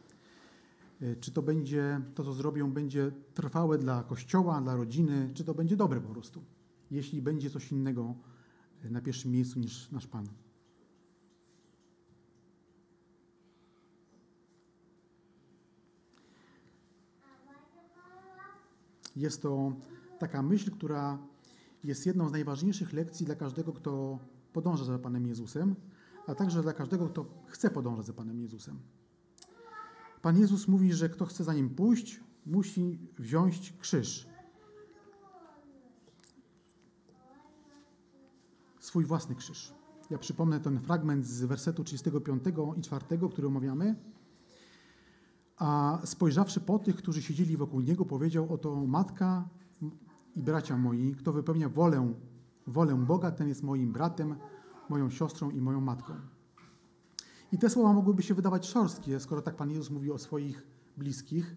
[1.05, 5.53] E, czy to będzie, to co zrobią, będzie trwałe dla kościoła, dla rodziny, czy to
[5.53, 6.43] będzie dobre po prostu.
[6.91, 8.15] Jeśli będzie coś innego
[8.83, 10.27] e, na pierwszym miejscu niż nasz Pan.
[19.15, 19.73] Jest to
[20.19, 21.17] taka myśl, która
[21.83, 24.19] jest jedną z najważniejszych lekcji dla każdego, kto
[24.53, 25.75] podąża za Panem Jezusem,
[26.27, 28.79] a także dla każdego, kto chce podążać za Panem Jezusem.
[30.25, 34.27] Pan Jezus mówi, że kto chce za nim pójść, musi wziąć krzyż.
[38.79, 39.73] Swój własny krzyż.
[40.09, 42.43] Ja przypomnę ten fragment z wersetu 35
[42.77, 43.95] i 4, który omawiamy.
[45.57, 49.49] A spojrzawszy po tych, którzy siedzieli wokół niego, powiedział: Oto matka
[50.35, 52.13] i bracia moi, kto wypełnia wolę,
[52.67, 54.35] wolę Boga, ten jest moim bratem,
[54.89, 56.34] moją siostrą i moją matką.
[57.55, 60.63] I te słowa mogłyby się wydawać szorstkie, skoro tak Pan Jezus mówi o swoich
[60.97, 61.55] bliskich,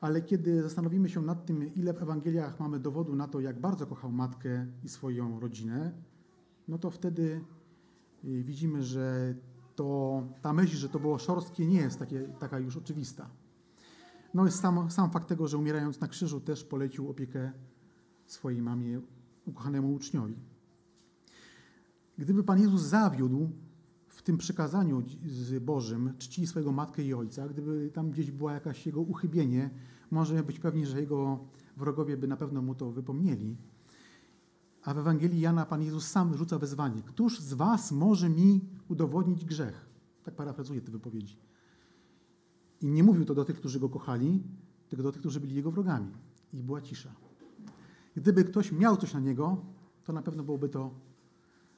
[0.00, 3.86] ale kiedy zastanowimy się nad tym, ile w Ewangeliach mamy dowodu na to, jak bardzo
[3.86, 5.92] kochał matkę i swoją rodzinę,
[6.68, 7.44] no to wtedy
[8.24, 9.34] y, widzimy, że
[9.76, 13.30] to, ta myśl, że to było szorstkie, nie jest takie, taka już oczywista.
[14.34, 17.52] No jest sam, sam fakt tego, że umierając na krzyżu też polecił opiekę
[18.26, 19.00] swojej mamie,
[19.46, 20.34] ukochanemu uczniowi.
[22.18, 23.50] Gdyby Pan Jezus zawiódł
[24.22, 28.86] w tym przykazaniu z Bożym czci swojego matkę i ojca, gdyby tam gdzieś była jakaś
[28.86, 29.70] jego uchybienie,
[30.10, 31.38] możemy być pewni, że jego
[31.76, 33.56] wrogowie by na pewno mu to wypomnieli.
[34.82, 37.02] A w Ewangelii Jana Pan Jezus sam rzuca wezwanie.
[37.02, 39.86] Któż z was może mi udowodnić grzech?
[40.24, 41.36] Tak parafrazuję te wypowiedzi.
[42.80, 44.42] I nie mówił to do tych, którzy go kochali,
[44.88, 46.12] tylko do tych, którzy byli jego wrogami.
[46.52, 47.14] I była cisza.
[48.16, 49.56] Gdyby ktoś miał coś na niego,
[50.04, 50.90] to na pewno byłoby to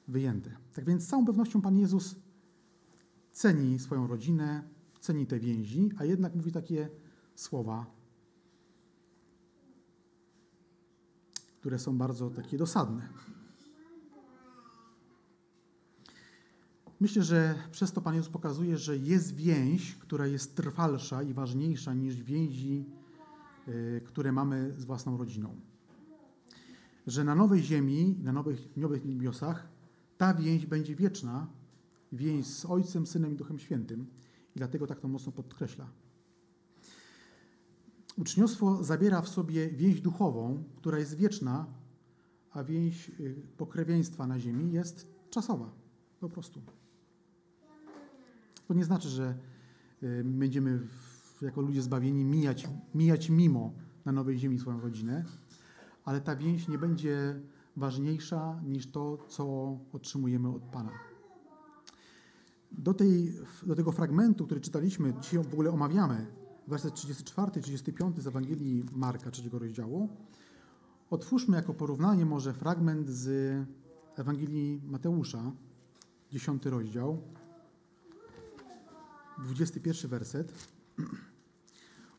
[0.09, 0.51] wyjęte.
[0.75, 2.24] Tak więc z całą pewnością Pan Jezus
[3.35, 4.63] ceni swoją rodzinę,
[5.01, 6.89] ceni te więzi, a jednak mówi takie
[7.35, 7.87] słowa,
[11.61, 13.09] które są bardzo takie dosadne.
[17.01, 21.95] Myślę, że przez to Pan Jezus pokazuje, że jest więź, która jest trwalsza i ważniejsza
[21.95, 22.85] niż więzi,
[23.69, 25.57] y, które mamy z własną rodziną.
[27.07, 29.69] Że na nowej ziemi, na nowych, nowych niebiosach
[30.19, 31.47] ta więź będzie wieczna,
[32.15, 34.07] więź z Ojcem, Synem i Duchem Świętym.
[34.57, 35.91] I dlatego tak to mocno podkreśla.
[38.19, 41.67] Uczniostwo zabiera w sobie więź duchową, która jest wieczna,
[42.51, 45.71] a więź y, pokrewieństwa na ziemi jest czasowa.
[46.21, 46.63] Po prostu.
[48.69, 49.39] To nie znaczy, że
[50.03, 50.81] y, będziemy
[51.43, 53.73] jako ludzie zbawieni mijać, mijać mimo
[54.05, 55.25] na nowej ziemi swoją rodzinę,
[56.05, 57.41] ale ta więź nie będzie
[57.77, 59.45] ważniejsza niż to, co
[59.93, 60.91] otrzymujemy od Pana.
[62.79, 63.35] Do, tej,
[63.67, 66.27] do tego fragmentu, który czytaliśmy, dzisiaj w ogóle omawiamy,
[66.69, 70.09] werset 34, 35 z Ewangelii Marka, trzeciego rozdziału.
[71.11, 73.29] Otwórzmy jako porównanie może fragment z
[74.17, 75.53] Ewangelii Mateusza,
[76.31, 77.23] 10 rozdział,
[79.39, 80.69] 21 werset.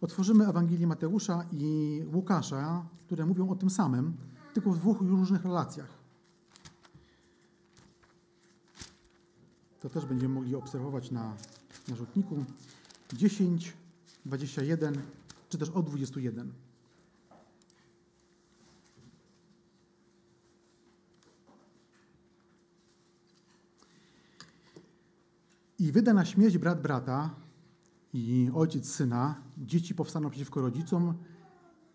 [0.01, 4.13] Otworzymy Ewangelię Mateusza i Łukasza, które mówią o tym samym,
[4.53, 6.04] tylko w dwóch różnych relacjach.
[9.85, 11.35] To też będziemy mogli obserwować na,
[11.87, 12.45] na rzutniku.
[13.13, 13.73] 10,
[14.25, 15.01] 21,
[15.49, 16.53] czy też od 21.
[25.79, 27.35] I wyda na śmierć brat brata
[28.13, 31.13] i ojciec syna, dzieci powstaną przeciwko rodzicom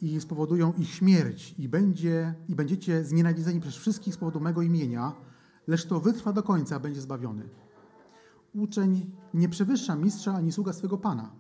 [0.01, 5.13] i spowodują ich śmierć i, będzie, i będziecie znienawidzeni przez wszystkich z powodu mego imienia,
[5.67, 7.49] lecz to wytrwa do końca, będzie zbawiony.
[8.55, 11.33] Uczeń nie przewyższa mistrza ani sługa swego Pana.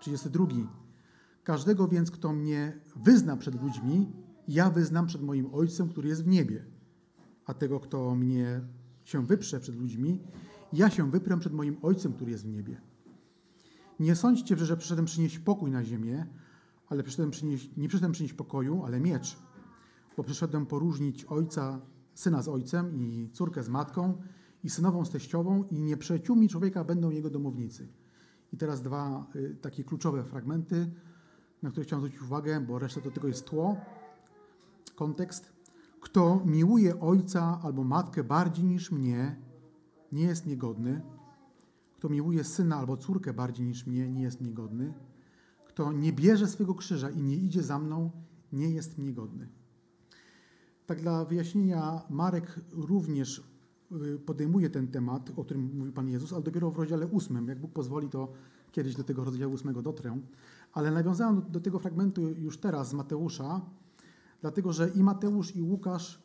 [0.00, 0.46] 32.
[1.44, 4.12] Każdego więc, kto mnie wyzna przed ludźmi,
[4.48, 6.64] ja wyznam przed moim Ojcem, który jest w niebie.
[7.46, 8.60] A tego, kto mnie
[9.04, 10.22] się wyprze przed ludźmi,
[10.72, 12.80] ja się wyprę przed moim Ojcem, który jest w niebie.
[14.00, 16.26] Nie sądźcie, że przyszedłem przynieść pokój na ziemię,
[16.88, 19.38] ale przyszedłem przynieść, nie przyszedłem przynieść pokoju, ale miecz.
[20.16, 21.80] Bo przyszedłem poróżnić ojca,
[22.14, 24.22] syna z ojcem i córkę z matką
[24.64, 27.88] i synową z teściową i nieprzyjaciółmi człowieka będą jego domownicy.
[28.52, 30.90] I teraz dwa y, takie kluczowe fragmenty,
[31.62, 33.76] na które chciałem zwrócić uwagę, bo reszta to tylko jest tło,
[34.94, 35.52] kontekst.
[36.00, 39.36] Kto miłuje ojca albo matkę bardziej niż mnie,
[40.12, 41.02] nie jest niegodny.
[41.96, 44.94] Kto miłuje syna albo córkę bardziej niż mnie, nie jest niegodny.
[45.66, 48.10] Kto nie bierze swego krzyża i nie idzie za mną,
[48.52, 49.48] nie jest mnie godny.
[50.86, 53.51] Tak dla wyjaśnienia, Marek również
[54.26, 57.48] podejmuje ten temat, o którym mówi Pan Jezus, ale dopiero w rozdziale ósmym.
[57.48, 58.32] Jak Bóg pozwoli, to
[58.72, 60.20] kiedyś do tego rozdziału ósmego dotrę.
[60.72, 63.60] Ale nawiązałem do, do tego fragmentu już teraz z Mateusza,
[64.40, 66.22] dlatego że i Mateusz, i Łukasz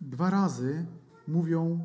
[0.00, 0.86] dwa razy
[1.28, 1.80] mówią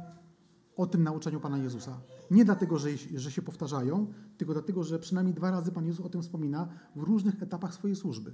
[0.78, 2.02] o tym nauczaniu Pana Jezusa.
[2.32, 4.08] Nie dlatego, że, że się powtarzają,
[4.38, 7.96] tylko dlatego, że przynajmniej dwa razy Pan Jezus o tym wspomina w różnych etapach swojej
[7.96, 8.32] służby.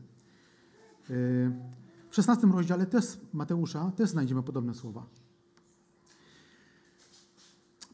[1.09, 1.15] Yy,
[2.09, 5.05] w 16 rozdziale też Mateusza też znajdziemy podobne słowa.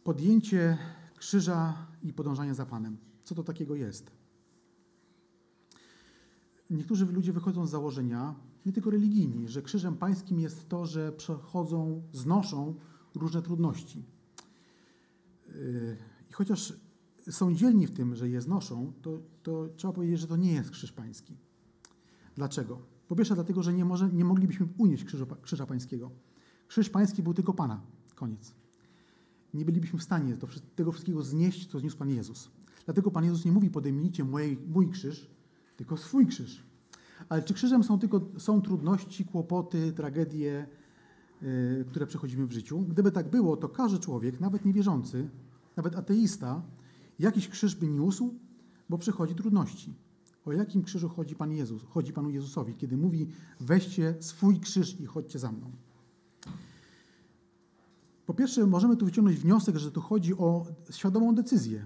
[0.06, 0.78] Podjęcie
[1.18, 2.98] krzyża i podążanie za Panem.
[3.24, 4.12] Co to takiego jest?
[6.70, 12.04] Niektórzy ludzie wychodzą z założenia, nie tylko religijni, że krzyżem pańskim jest to, że przechodzą,
[12.12, 12.76] znoszą
[13.15, 14.04] różne trudności.
[16.30, 16.74] I chociaż
[17.30, 20.72] są dzielni w tym, że je znoszą, to, to trzeba powiedzieć, że to nie jest
[20.72, 21.38] krzyż pański.
[22.36, 22.82] Dlaczego?
[23.08, 26.12] Po pierwsze, dlatego, że nie, może, nie moglibyśmy unieść krzyża, krzyża pańskiego.
[26.68, 27.82] Krzyż pański był tylko Pana.
[28.15, 28.64] Koniec.
[29.56, 30.38] Nie bylibyśmy w stanie
[30.76, 32.50] tego wszystkiego znieść, co zniósł Pan Jezus.
[32.86, 35.30] Dlatego Pan Jezus nie mówi podejmijcie mój, mój krzyż,
[35.78, 36.63] tylko swój krzyż.
[37.30, 40.68] Ale czy krzyżem są tylko są trudności, kłopoty, tragedie,
[41.41, 42.80] yy, które przechodzimy w życiu?
[42.80, 45.30] Gdyby tak było, to każdy człowiek, nawet niewierzący,
[45.76, 46.62] nawet ateista,
[47.20, 48.34] jakiś krzyż by niósł,
[48.89, 49.94] bo przychodzi trudności.
[50.46, 53.28] O jakim krzyżu chodzi Pan Jezus, chodzi Panu Jezusowi, kiedy mówi
[53.60, 55.72] weźcie swój krzyż i chodźcie za mną.
[58.25, 61.85] Po pierwsze, możemy tu wyciągnąć wniosek, że tu chodzi o świadomą decyzję.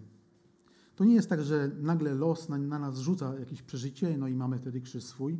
[0.96, 4.36] To nie jest tak, że nagle los na, na nas rzuca jakieś przeżycie, no i
[4.36, 5.40] mamy wtedy krzyż swój,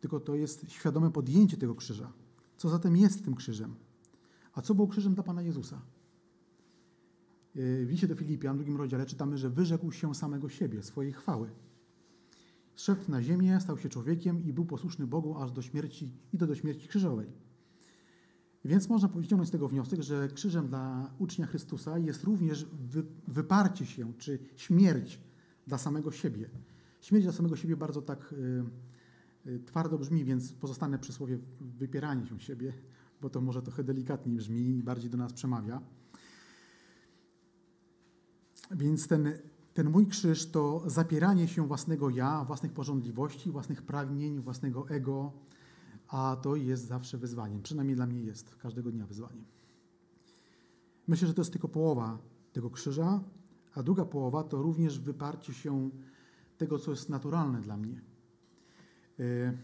[0.00, 2.12] tylko to jest świadome podjęcie tego krzyża.
[2.56, 3.74] Co zatem jest tym krzyżem?
[4.52, 5.80] A co było krzyżem dla Pana Jezusa?
[7.54, 11.50] W liście do Filipian, w drugim rozdziale, czytamy, że wyrzekł się samego siebie, swojej chwały.
[12.76, 16.46] Szedł na ziemię, stał się człowiekiem i był posłuszny Bogu aż do śmierci i do,
[16.46, 17.26] do śmierci krzyżowej.
[18.64, 22.66] Więc można wyciągnąć z tego wniosek, że krzyżem dla ucznia Chrystusa jest również
[23.28, 25.20] wyparcie się, czy śmierć
[25.66, 26.50] dla samego siebie.
[27.00, 32.26] Śmierć dla samego siebie bardzo tak y, y, twardo brzmi, więc pozostanę przy słowie wypieranie
[32.26, 32.72] się siebie,
[33.20, 35.80] bo to może trochę delikatniej brzmi i bardziej do nas przemawia.
[38.70, 39.32] Więc ten,
[39.74, 45.32] ten mój krzyż to zapieranie się własnego ja, własnych porządliwości, własnych pragnień, własnego ego,
[46.08, 47.62] a to jest zawsze wyzwaniem.
[47.62, 49.44] Przynajmniej dla mnie jest każdego dnia wyzwaniem.
[51.06, 52.18] Myślę, że to jest tylko połowa
[52.52, 53.24] tego krzyża,
[53.74, 55.90] a druga połowa to również wyparcie się
[56.58, 58.00] tego, co jest naturalne dla mnie.
[59.18, 59.58] Yy,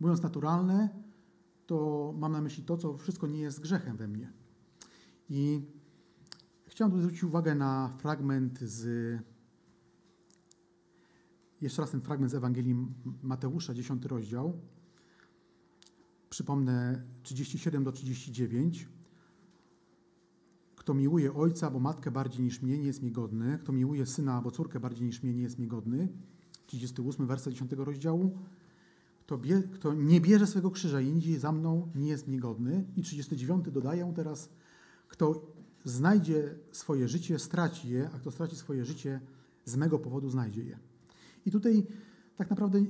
[0.00, 0.88] mówiąc naturalne,
[1.66, 4.32] to mam na myśli to, co wszystko nie jest grzechem we mnie.
[5.28, 5.62] I
[6.70, 9.18] Chciałem tu zwrócić uwagę na fragment z.
[11.60, 12.76] Jeszcze raz ten fragment z Ewangelii
[13.22, 14.60] Mateusza, 10 rozdział.
[16.30, 18.88] Przypomnę 37 do 39.
[20.76, 23.58] Kto miłuje ojca albo matkę bardziej niż mnie, nie jest mi godny.
[23.62, 26.08] Kto miłuje syna albo córkę bardziej niż mnie, nie jest mi godny.
[26.66, 28.38] 38 werset 10 rozdziału.
[29.26, 32.84] Kto, bie, kto nie bierze swego krzyża i idzie za mną, nie jest mi godny.
[32.96, 34.48] I 39 dodaję teraz.
[35.08, 35.52] Kto
[35.84, 39.20] znajdzie swoje życie, straci je, a kto straci swoje życie,
[39.64, 40.78] z mego powodu znajdzie je.
[41.46, 41.86] I tutaj
[42.40, 42.86] tak naprawdę y,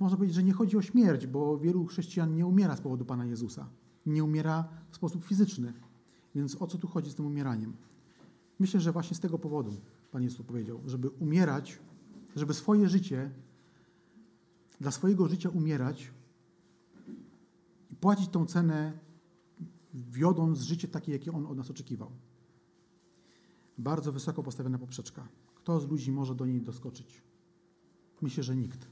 [0.00, 3.24] można powiedzieć, że nie chodzi o śmierć, bo wielu chrześcijan nie umiera z powodu Pana
[3.24, 3.68] Jezusa.
[4.06, 5.72] Nie umiera w sposób fizyczny.
[6.34, 7.76] Więc o co tu chodzi z tym umieraniem?
[8.58, 9.76] Myślę, że właśnie z tego powodu
[10.10, 11.78] Pan Jezus powiedział, żeby umierać,
[12.36, 13.30] żeby swoje życie,
[14.80, 16.12] dla swojego życia umierać
[17.90, 18.98] i płacić tą cenę,
[19.94, 22.10] wiodąc życie takie, jakie On od nas oczekiwał.
[23.78, 25.28] Bardzo wysoko postawiona poprzeczka.
[25.54, 27.27] Kto z ludzi może do niej doskoczyć?
[28.22, 28.88] Myślę, że nikt.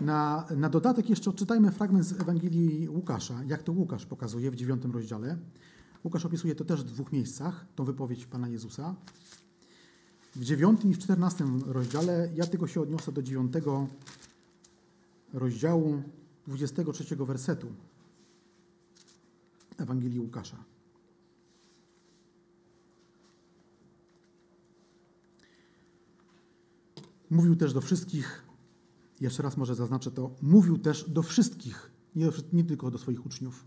[0.00, 4.92] Na, na dodatek jeszcze odczytajmy fragment z Ewangelii Łukasza, jak to Łukasz pokazuje w dziewiątym
[4.92, 5.38] rozdziale.
[6.04, 8.94] Łukasz opisuje to też w dwóch miejscach, tą wypowiedź Pana Jezusa.
[10.36, 13.86] W dziewiątym i w czternastym rozdziale, ja tylko się odniosę do dziewiątego
[15.32, 16.02] rozdziału,
[16.46, 17.66] 23 wersetu
[19.78, 20.73] Ewangelii Łukasza.
[27.34, 28.44] Mówił też do wszystkich,
[29.20, 33.64] jeszcze raz może zaznaczę to, mówił też do wszystkich, nie, nie tylko do swoich uczniów.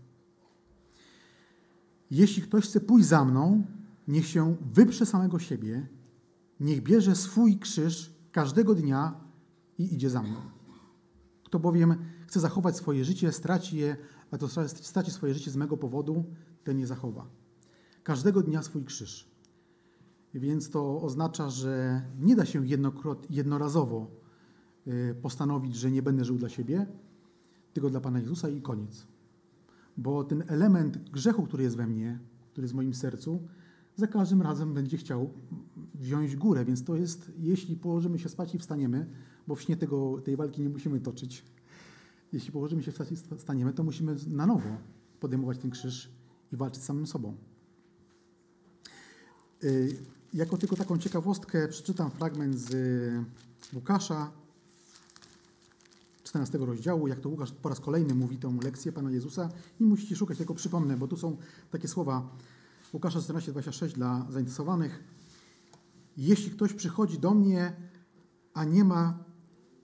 [2.10, 3.66] Jeśli ktoś chce pójść za mną,
[4.08, 5.88] niech się wyprze samego siebie,
[6.60, 9.20] niech bierze swój krzyż każdego dnia
[9.78, 10.40] i idzie za mną.
[11.44, 11.94] Kto bowiem
[12.26, 13.96] chce zachować swoje życie, straci je,
[14.30, 16.24] a kto straci swoje życie z mego powodu,
[16.64, 17.26] ten je zachowa.
[18.02, 19.30] Każdego dnia swój krzyż.
[20.34, 22.62] Więc to oznacza, że nie da się
[23.30, 24.10] jednorazowo
[24.86, 26.86] y, postanowić, że nie będę żył dla siebie,
[27.72, 29.06] tylko dla Pana Jezusa i koniec.
[29.96, 32.18] Bo ten element grzechu, który jest we mnie,
[32.52, 33.48] który jest w moim sercu,
[33.96, 35.30] za każdym razem będzie chciał
[35.94, 36.64] wziąć górę.
[36.64, 39.06] Więc to jest, jeśli położymy się spać i wstaniemy,
[39.46, 41.44] bo w śnie tego, tej walki nie musimy toczyć.
[42.32, 44.68] Jeśli położymy się spać i wstaniemy, to musimy na nowo
[45.20, 46.10] podejmować ten krzyż
[46.52, 47.36] i walczyć z samym sobą.
[49.64, 49.96] Y,
[50.34, 52.74] jako tylko taką ciekawostkę przeczytam fragment z
[53.74, 54.30] Łukasza,
[56.24, 59.48] 14 rozdziału, jak to Łukasz po raz kolejny mówi tą lekcję Pana Jezusa.
[59.80, 61.36] Nie musicie szukać, tylko przypomnę, bo tu są
[61.70, 62.36] takie słowa
[62.92, 65.04] Łukasza 14:26 dla zainteresowanych.
[66.16, 67.72] Jeśli ktoś przychodzi do mnie,
[68.54, 69.24] a nie ma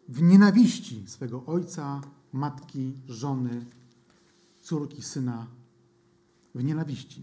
[0.09, 2.01] w nienawiści swego ojca,
[2.33, 3.67] matki, żony,
[4.63, 5.47] córki, syna,
[6.55, 7.23] w nienawiści.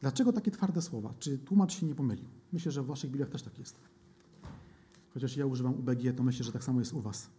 [0.00, 1.14] Dlaczego takie twarde słowa?
[1.18, 2.37] Czy tłumacz się nie pomylił?
[2.52, 3.80] Myślę, że w waszych Bibliach też tak jest.
[5.14, 7.30] Chociaż ja używam UBG, to myślę, że tak samo jest u was.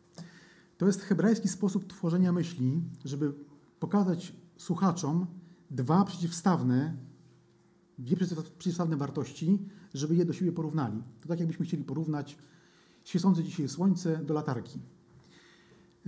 [0.78, 3.34] To jest hebrajski sposób tworzenia myśli, żeby
[3.80, 5.26] pokazać słuchaczom
[5.72, 6.98] dwa przeciwstawne,
[7.98, 9.60] dwie przeciwstawne wartości,
[9.94, 11.04] żeby je do siebie porównali.
[11.22, 12.38] To tak jakbyśmy chcieli porównać
[13.04, 14.80] świecące dzisiaj słońce do latarki.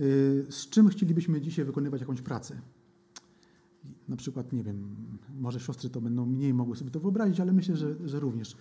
[0.00, 2.60] Y, z czym chcielibyśmy dzisiaj wykonywać jakąś pracę?
[4.08, 4.96] Na przykład, nie wiem,
[5.40, 8.56] może siostry to będą mniej mogły sobie to wyobrazić, ale myślę, że, że również.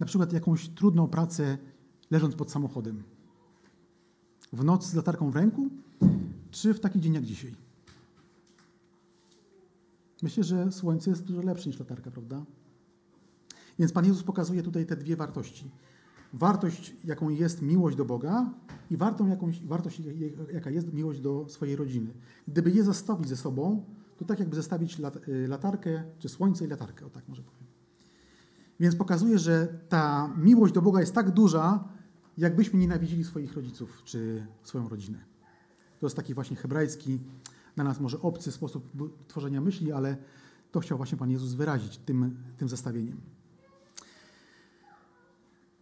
[0.00, 1.58] Na przykład jakąś trudną pracę
[2.10, 3.02] leżąc pod samochodem.
[4.52, 5.70] W noc z latarką w ręku,
[6.50, 7.54] czy w taki dzień jak dzisiaj?
[10.22, 12.44] Myślę, że słońce jest dużo lepsze niż latarka, prawda?
[13.78, 15.70] Więc Pan Jezus pokazuje tutaj te dwie wartości.
[16.32, 18.50] Wartość, jaką jest miłość do Boga
[18.90, 20.02] i wartą, jakąś, wartość,
[20.52, 22.10] jaka jest miłość do swojej rodziny.
[22.48, 23.84] Gdyby je zestawić ze sobą,
[24.16, 27.65] to tak jakby zestawić y, latarkę, czy słońce i latarkę, o tak może powiem.
[28.80, 31.84] Więc pokazuje, że ta miłość do Boga jest tak duża,
[32.38, 35.18] jakbyśmy nienawidzili swoich rodziców czy swoją rodzinę.
[36.00, 37.18] To jest taki właśnie hebrajski,
[37.74, 38.90] dla nas może obcy sposób
[39.28, 40.16] tworzenia myśli, ale
[40.72, 43.20] to chciał właśnie Pan Jezus wyrazić tym, tym zestawieniem.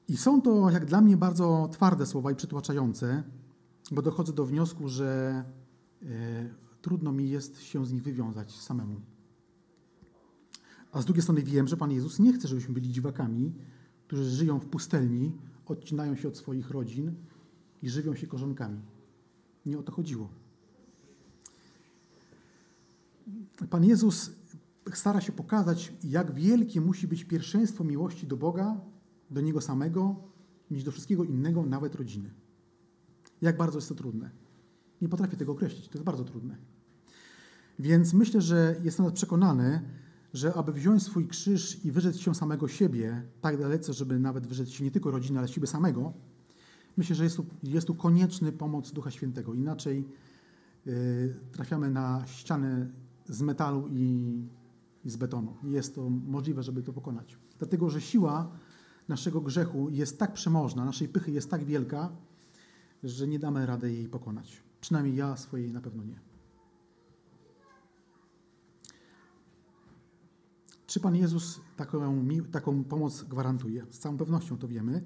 [0.09, 3.23] I są to, jak dla mnie, bardzo twarde słowa i przytłaczające,
[3.93, 5.45] bo dochodzę do wniosku, że
[6.03, 6.07] e,
[6.83, 9.01] trudno mi jest się z nich wywiązać samemu.
[10.95, 13.53] A z drugiej strony wiem, że Pan Jezus nie chce, żebyśmy byli dziwakami,
[14.07, 15.33] którzy żyją w pustelni,
[15.67, 17.15] odcinają się od swoich rodzin
[17.83, 18.81] i żywią się korzonkami.
[19.67, 20.29] Nie o to chodziło.
[23.71, 24.31] Pan Jezus
[24.93, 28.81] stara się pokazać, jak wielkie musi być pierwszeństwo miłości do Boga,
[29.31, 30.17] do Niego samego,
[30.71, 32.31] niż do wszystkiego innego, nawet rodziny.
[33.43, 34.31] Jak bardzo jest to trudne.
[35.03, 36.57] Nie potrafię tego określić, to jest bardzo trudne.
[37.79, 39.83] Więc myślę, że jestem przekonany,
[40.35, 44.69] że aby wziąć swój krzyż i wyrzec się samego siebie, tak dalece, żeby nawet wyrzec
[44.69, 46.13] się nie tylko rodziny, ale siebie samego,
[46.97, 49.55] myślę, że jest tu, jest tu konieczny pomoc Ducha Świętego.
[49.55, 50.05] Inaczej
[50.87, 52.91] y, trafiamy na ścianę
[53.27, 54.43] z metalu i,
[55.05, 55.57] i z betonu.
[55.63, 57.39] Nie jest to możliwe, żeby to pokonać.
[57.59, 58.51] Dlatego, że siła
[59.09, 62.13] naszego grzechu jest tak przemożna, naszej pychy jest tak wielka,
[63.03, 64.63] że nie damy rady jej pokonać.
[64.81, 66.34] Przynajmniej ja swojej na pewno nie.
[70.95, 73.87] Czy Pan Jezus taką, taką pomoc gwarantuje?
[73.91, 75.03] Z całą pewnością to wiemy.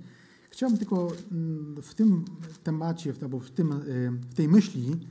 [0.51, 2.24] Chciałbym tylko mm, w tym
[2.62, 5.07] temacie, albo w, tym, y, w tej myśli,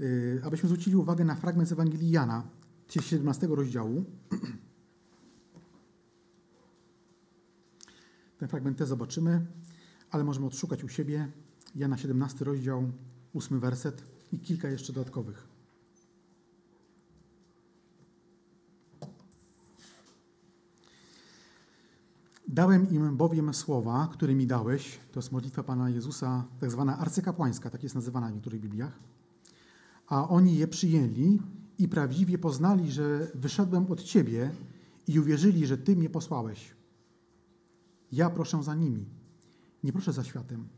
[0.00, 2.42] y, abyśmy zwrócili uwagę na fragment z Ewangelii Jana,
[2.88, 4.04] 17 rozdziału.
[8.38, 9.46] Ten fragment też zobaczymy,
[10.10, 11.28] ale możemy odszukać u siebie.
[11.74, 12.92] Jana 17 rozdział,
[13.34, 15.51] 8 werset i kilka jeszcze dodatkowych.
[22.52, 24.98] Dałem im bowiem słowa, które mi dałeś.
[25.12, 28.98] To jest modlitwa Pana Jezusa, tak zwana arcykapłańska, tak jest nazywana w niektórych Bibliach.
[30.06, 31.40] A oni je przyjęli
[31.78, 34.50] i prawdziwie poznali, że wyszedłem od Ciebie
[35.08, 36.74] i uwierzyli, że Ty mnie posłałeś.
[38.12, 39.04] Ja proszę za nimi.
[39.84, 40.68] Nie proszę za światem,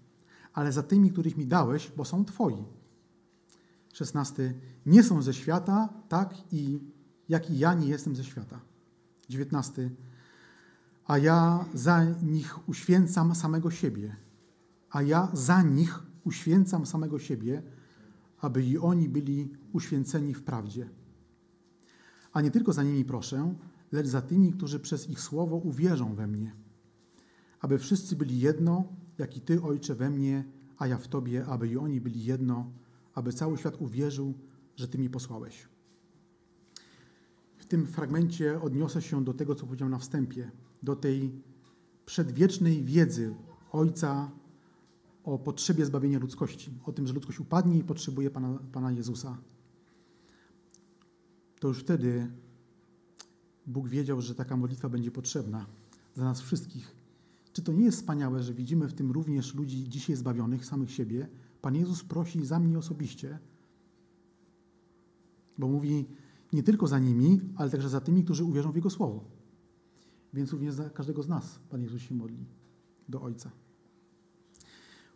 [0.52, 2.64] ale za tymi, których mi dałeś, bo są Twoi.
[3.92, 4.54] 16.
[4.86, 6.80] Nie są ze świata, tak i
[7.28, 8.60] jak i ja nie jestem ze świata.
[9.28, 9.90] 19
[11.06, 14.16] a ja za nich uświęcam samego siebie,
[14.90, 17.62] a ja za nich uświęcam samego siebie,
[18.40, 20.90] aby i oni byli uświęceni w prawdzie.
[22.32, 23.54] A nie tylko za nimi proszę,
[23.92, 26.52] lecz za tymi, którzy przez ich słowo uwierzą we mnie,
[27.60, 28.84] aby wszyscy byli jedno,
[29.18, 30.44] jak i Ty, Ojcze, we mnie,
[30.78, 32.70] a ja w Tobie, aby i oni byli jedno,
[33.14, 34.34] aby cały świat uwierzył,
[34.76, 35.68] że Ty mi posłałeś.
[37.56, 40.50] W tym fragmencie odniosę się do tego, co powiedziałem na wstępie,
[40.84, 41.42] do tej
[42.06, 43.34] przedwiecznej wiedzy
[43.72, 44.30] Ojca
[45.24, 49.38] o potrzebie zbawienia ludzkości, o tym, że ludzkość upadnie i potrzebuje Pana, Pana Jezusa.
[51.60, 52.30] To już wtedy
[53.66, 55.66] Bóg wiedział, że taka modlitwa będzie potrzebna
[56.14, 56.96] za nas wszystkich.
[57.52, 61.28] Czy to nie jest wspaniałe, że widzimy w tym również ludzi dzisiaj zbawionych, samych siebie?
[61.62, 63.38] Pan Jezus prosi za mnie osobiście,
[65.58, 66.06] bo mówi
[66.52, 69.24] nie tylko za nimi, ale także za tymi, którzy uwierzą w Jego Słowo.
[70.34, 72.46] Więc również za każdego z nas Pan Jezus się modli
[73.08, 73.50] do Ojca.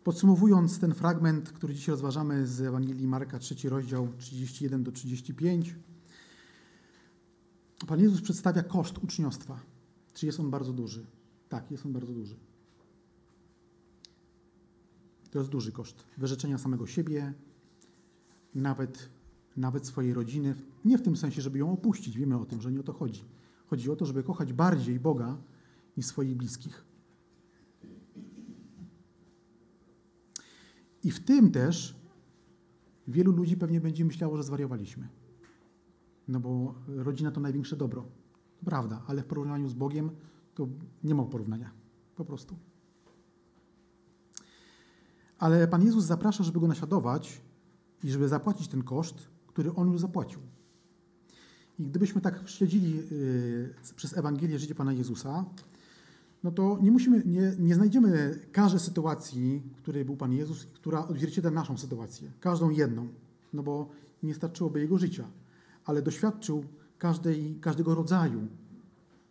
[0.03, 5.75] Podsumowując ten fragment, który dzisiaj rozważamy z Ewangelii Marka, trzeci rozdział 31 do 35,
[7.87, 9.59] Pan Jezus przedstawia koszt uczniostwa.
[10.13, 11.05] Czy jest on bardzo duży?
[11.49, 12.35] Tak, jest on bardzo duży.
[15.31, 16.03] To jest duży koszt.
[16.17, 17.33] Wyrzeczenia samego siebie,
[18.55, 19.09] nawet,
[19.57, 20.55] nawet swojej rodziny.
[20.85, 22.17] Nie w tym sensie, żeby ją opuścić.
[22.17, 23.23] Wiemy o tym, że nie o to chodzi.
[23.69, 25.37] Chodzi o to, żeby kochać bardziej Boga
[25.97, 26.85] niż swoich bliskich.
[31.03, 31.95] I w tym też
[33.07, 35.07] wielu ludzi pewnie będzie myślało, że zwariowaliśmy.
[36.27, 38.05] No bo rodzina to największe dobro.
[38.65, 40.09] Prawda, ale w porównaniu z Bogiem
[40.55, 40.67] to
[41.03, 41.71] nie ma porównania.
[42.15, 42.55] Po prostu.
[45.37, 47.41] Ale Pan Jezus zaprasza, żeby go naśladować
[48.03, 50.41] i żeby zapłacić ten koszt, który on już zapłacił.
[51.79, 55.45] I gdybyśmy tak śledzili yy, przez Ewangelię życie Pana Jezusa,
[56.43, 61.07] no to nie, musimy, nie, nie znajdziemy każdej sytuacji, w której był Pan Jezus, która
[61.07, 63.07] odzwierciedla naszą sytuację, każdą jedną,
[63.53, 63.89] no bo
[64.23, 65.27] nie starczyłoby Jego życia,
[65.85, 66.63] ale doświadczył
[66.97, 68.47] każdej, każdego rodzaju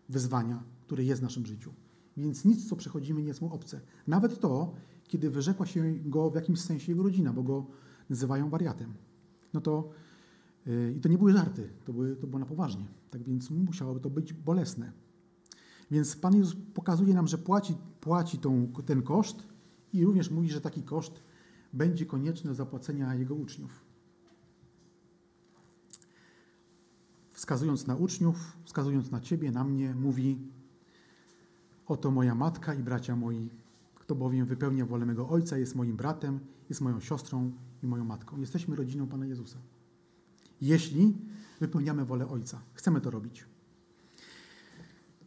[0.09, 1.73] wyzwania, które jest w naszym życiu.
[2.17, 3.81] Więc nic, co przechodzimy, nie jest mu obce.
[4.07, 4.75] Nawet to,
[5.09, 7.67] kiedy wyrzekła się go w jakimś sensie jego rodzina, bo go
[8.11, 8.95] nazywają wariatem.
[9.55, 9.91] No to
[10.97, 12.85] i to nie były żarty, to, były, to było na poważnie.
[13.11, 14.93] Tak więc musiałoby to być bolesne.
[15.91, 19.43] Więc Pan Jezus pokazuje nam, że płaci, płaci tą, ten koszt
[19.93, 21.23] i również mówi, że taki koszt
[21.73, 23.85] będzie konieczny do zapłacenia Jego uczniów.
[27.33, 30.39] Wskazując na uczniów, wskazując na Ciebie, na mnie, mówi
[31.87, 33.51] Oto moja matka i bracia moi,
[33.95, 37.53] kto bowiem wypełnia wolę mego Ojca, jest moim bratem, jest moją siostrą
[37.83, 38.41] i moją matką.
[38.41, 39.59] Jesteśmy rodziną Pana Jezusa.
[40.61, 41.17] Jeśli
[41.61, 43.45] wypełniamy wolę Ojca, chcemy to robić.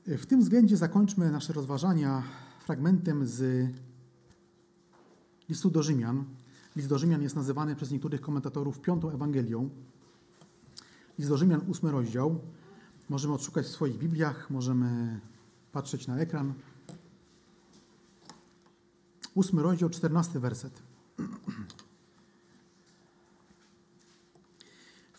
[0.08, 2.24] W tym względzie zakończmy nasze rozważania
[2.66, 3.70] fragmentem z
[5.50, 6.24] listu do Rzymian.
[6.76, 9.70] List do Rzymian jest nazywany przez niektórych komentatorów piątą Ewangelią.
[11.18, 12.40] List do Rzymian, ósmy rozdział.
[13.10, 15.20] Możemy odszukać w swoich Bibliach, możemy
[15.72, 16.54] patrzeć na ekran.
[19.36, 20.82] Ósmy rozdział, czternasty werset.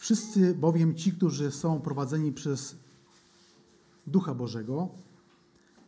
[0.03, 2.77] Wszyscy bowiem ci, którzy są prowadzeni przez
[4.07, 4.89] Ducha Bożego,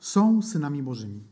[0.00, 1.24] są synami Bożymi.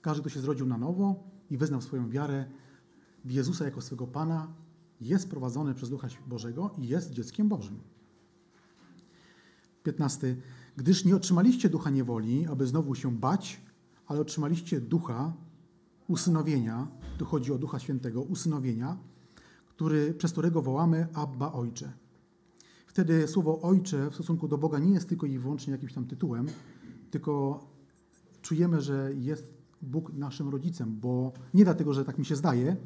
[0.00, 2.44] Każdy, kto się zrodził na nowo i wyznał swoją wiarę
[3.24, 4.52] w Jezusa jako swego Pana
[5.00, 7.80] jest prowadzony przez Ducha Bożego i jest dzieckiem Bożym.
[9.82, 10.36] 15.
[10.76, 13.60] Gdyż nie otrzymaliście ducha niewoli, aby znowu się bać,
[14.06, 15.32] ale otrzymaliście ducha
[16.08, 16.88] usynowienia,
[17.18, 18.98] tu chodzi o Ducha Świętego, usynowienia,
[19.76, 21.92] który, przez którego wołamy Abba Ojcze.
[22.86, 26.46] Wtedy słowo Ojcze w stosunku do Boga nie jest tylko i wyłącznie jakimś tam tytułem,
[27.10, 27.60] tylko
[28.42, 29.46] czujemy, że jest
[29.82, 32.76] Bóg naszym rodzicem, bo nie dlatego, że tak mi się zdaje,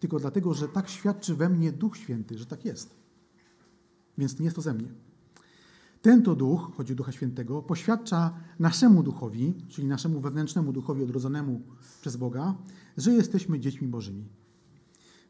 [0.00, 2.94] tylko dlatego, że tak świadczy we mnie Duch Święty, że tak jest.
[4.18, 4.88] Więc nie jest to ze mnie.
[6.02, 11.62] Ten to duch, chodzi o Ducha Świętego, poświadcza naszemu duchowi, czyli naszemu wewnętrznemu duchowi odrodzonemu
[12.00, 12.54] przez Boga,
[12.96, 14.24] że jesteśmy dziećmi Bożymi.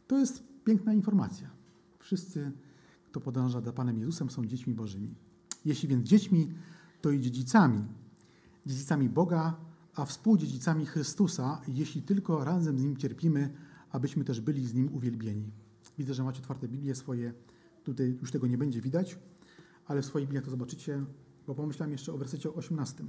[0.06, 1.50] To jest piękna informacja.
[1.98, 2.52] Wszyscy,
[3.06, 5.14] kto podąża za Panem Jezusem, są dziećmi Bożymi.
[5.64, 6.52] Jeśli więc dziećmi,
[7.00, 7.84] to i dziedzicami.
[8.66, 9.56] Dziedzicami Boga,
[9.94, 13.50] a współdziedzicami Chrystusa, jeśli tylko razem z Nim cierpimy,
[13.90, 15.50] abyśmy też byli z Nim uwielbieni.
[15.98, 17.34] Widzę, że macie otwarte Biblię swoje.
[17.84, 19.18] Tutaj już tego nie będzie widać
[19.86, 21.04] ale w swoich Bibliach to zobaczycie,
[21.46, 23.04] bo pomyślałem jeszcze o wersecie 18.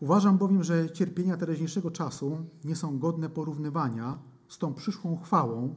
[0.00, 4.18] Uważam bowiem, że cierpienia teraźniejszego czasu nie są godne porównywania
[4.52, 5.74] z tą przyszłą chwałą,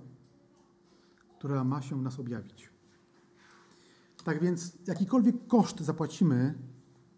[1.38, 2.69] która ma się w nas objawić.
[4.23, 6.53] Tak więc jakikolwiek koszt zapłacimy,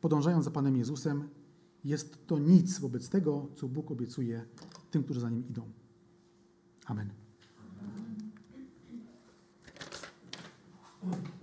[0.02, 1.30] podążając za Panem Jezusem,
[1.84, 4.46] jest to nic wobec tego, co Bóg obiecuje
[4.92, 5.72] tym, którzy za Nim idą.
[6.86, 7.10] Amen.
[11.04, 11.37] Amen.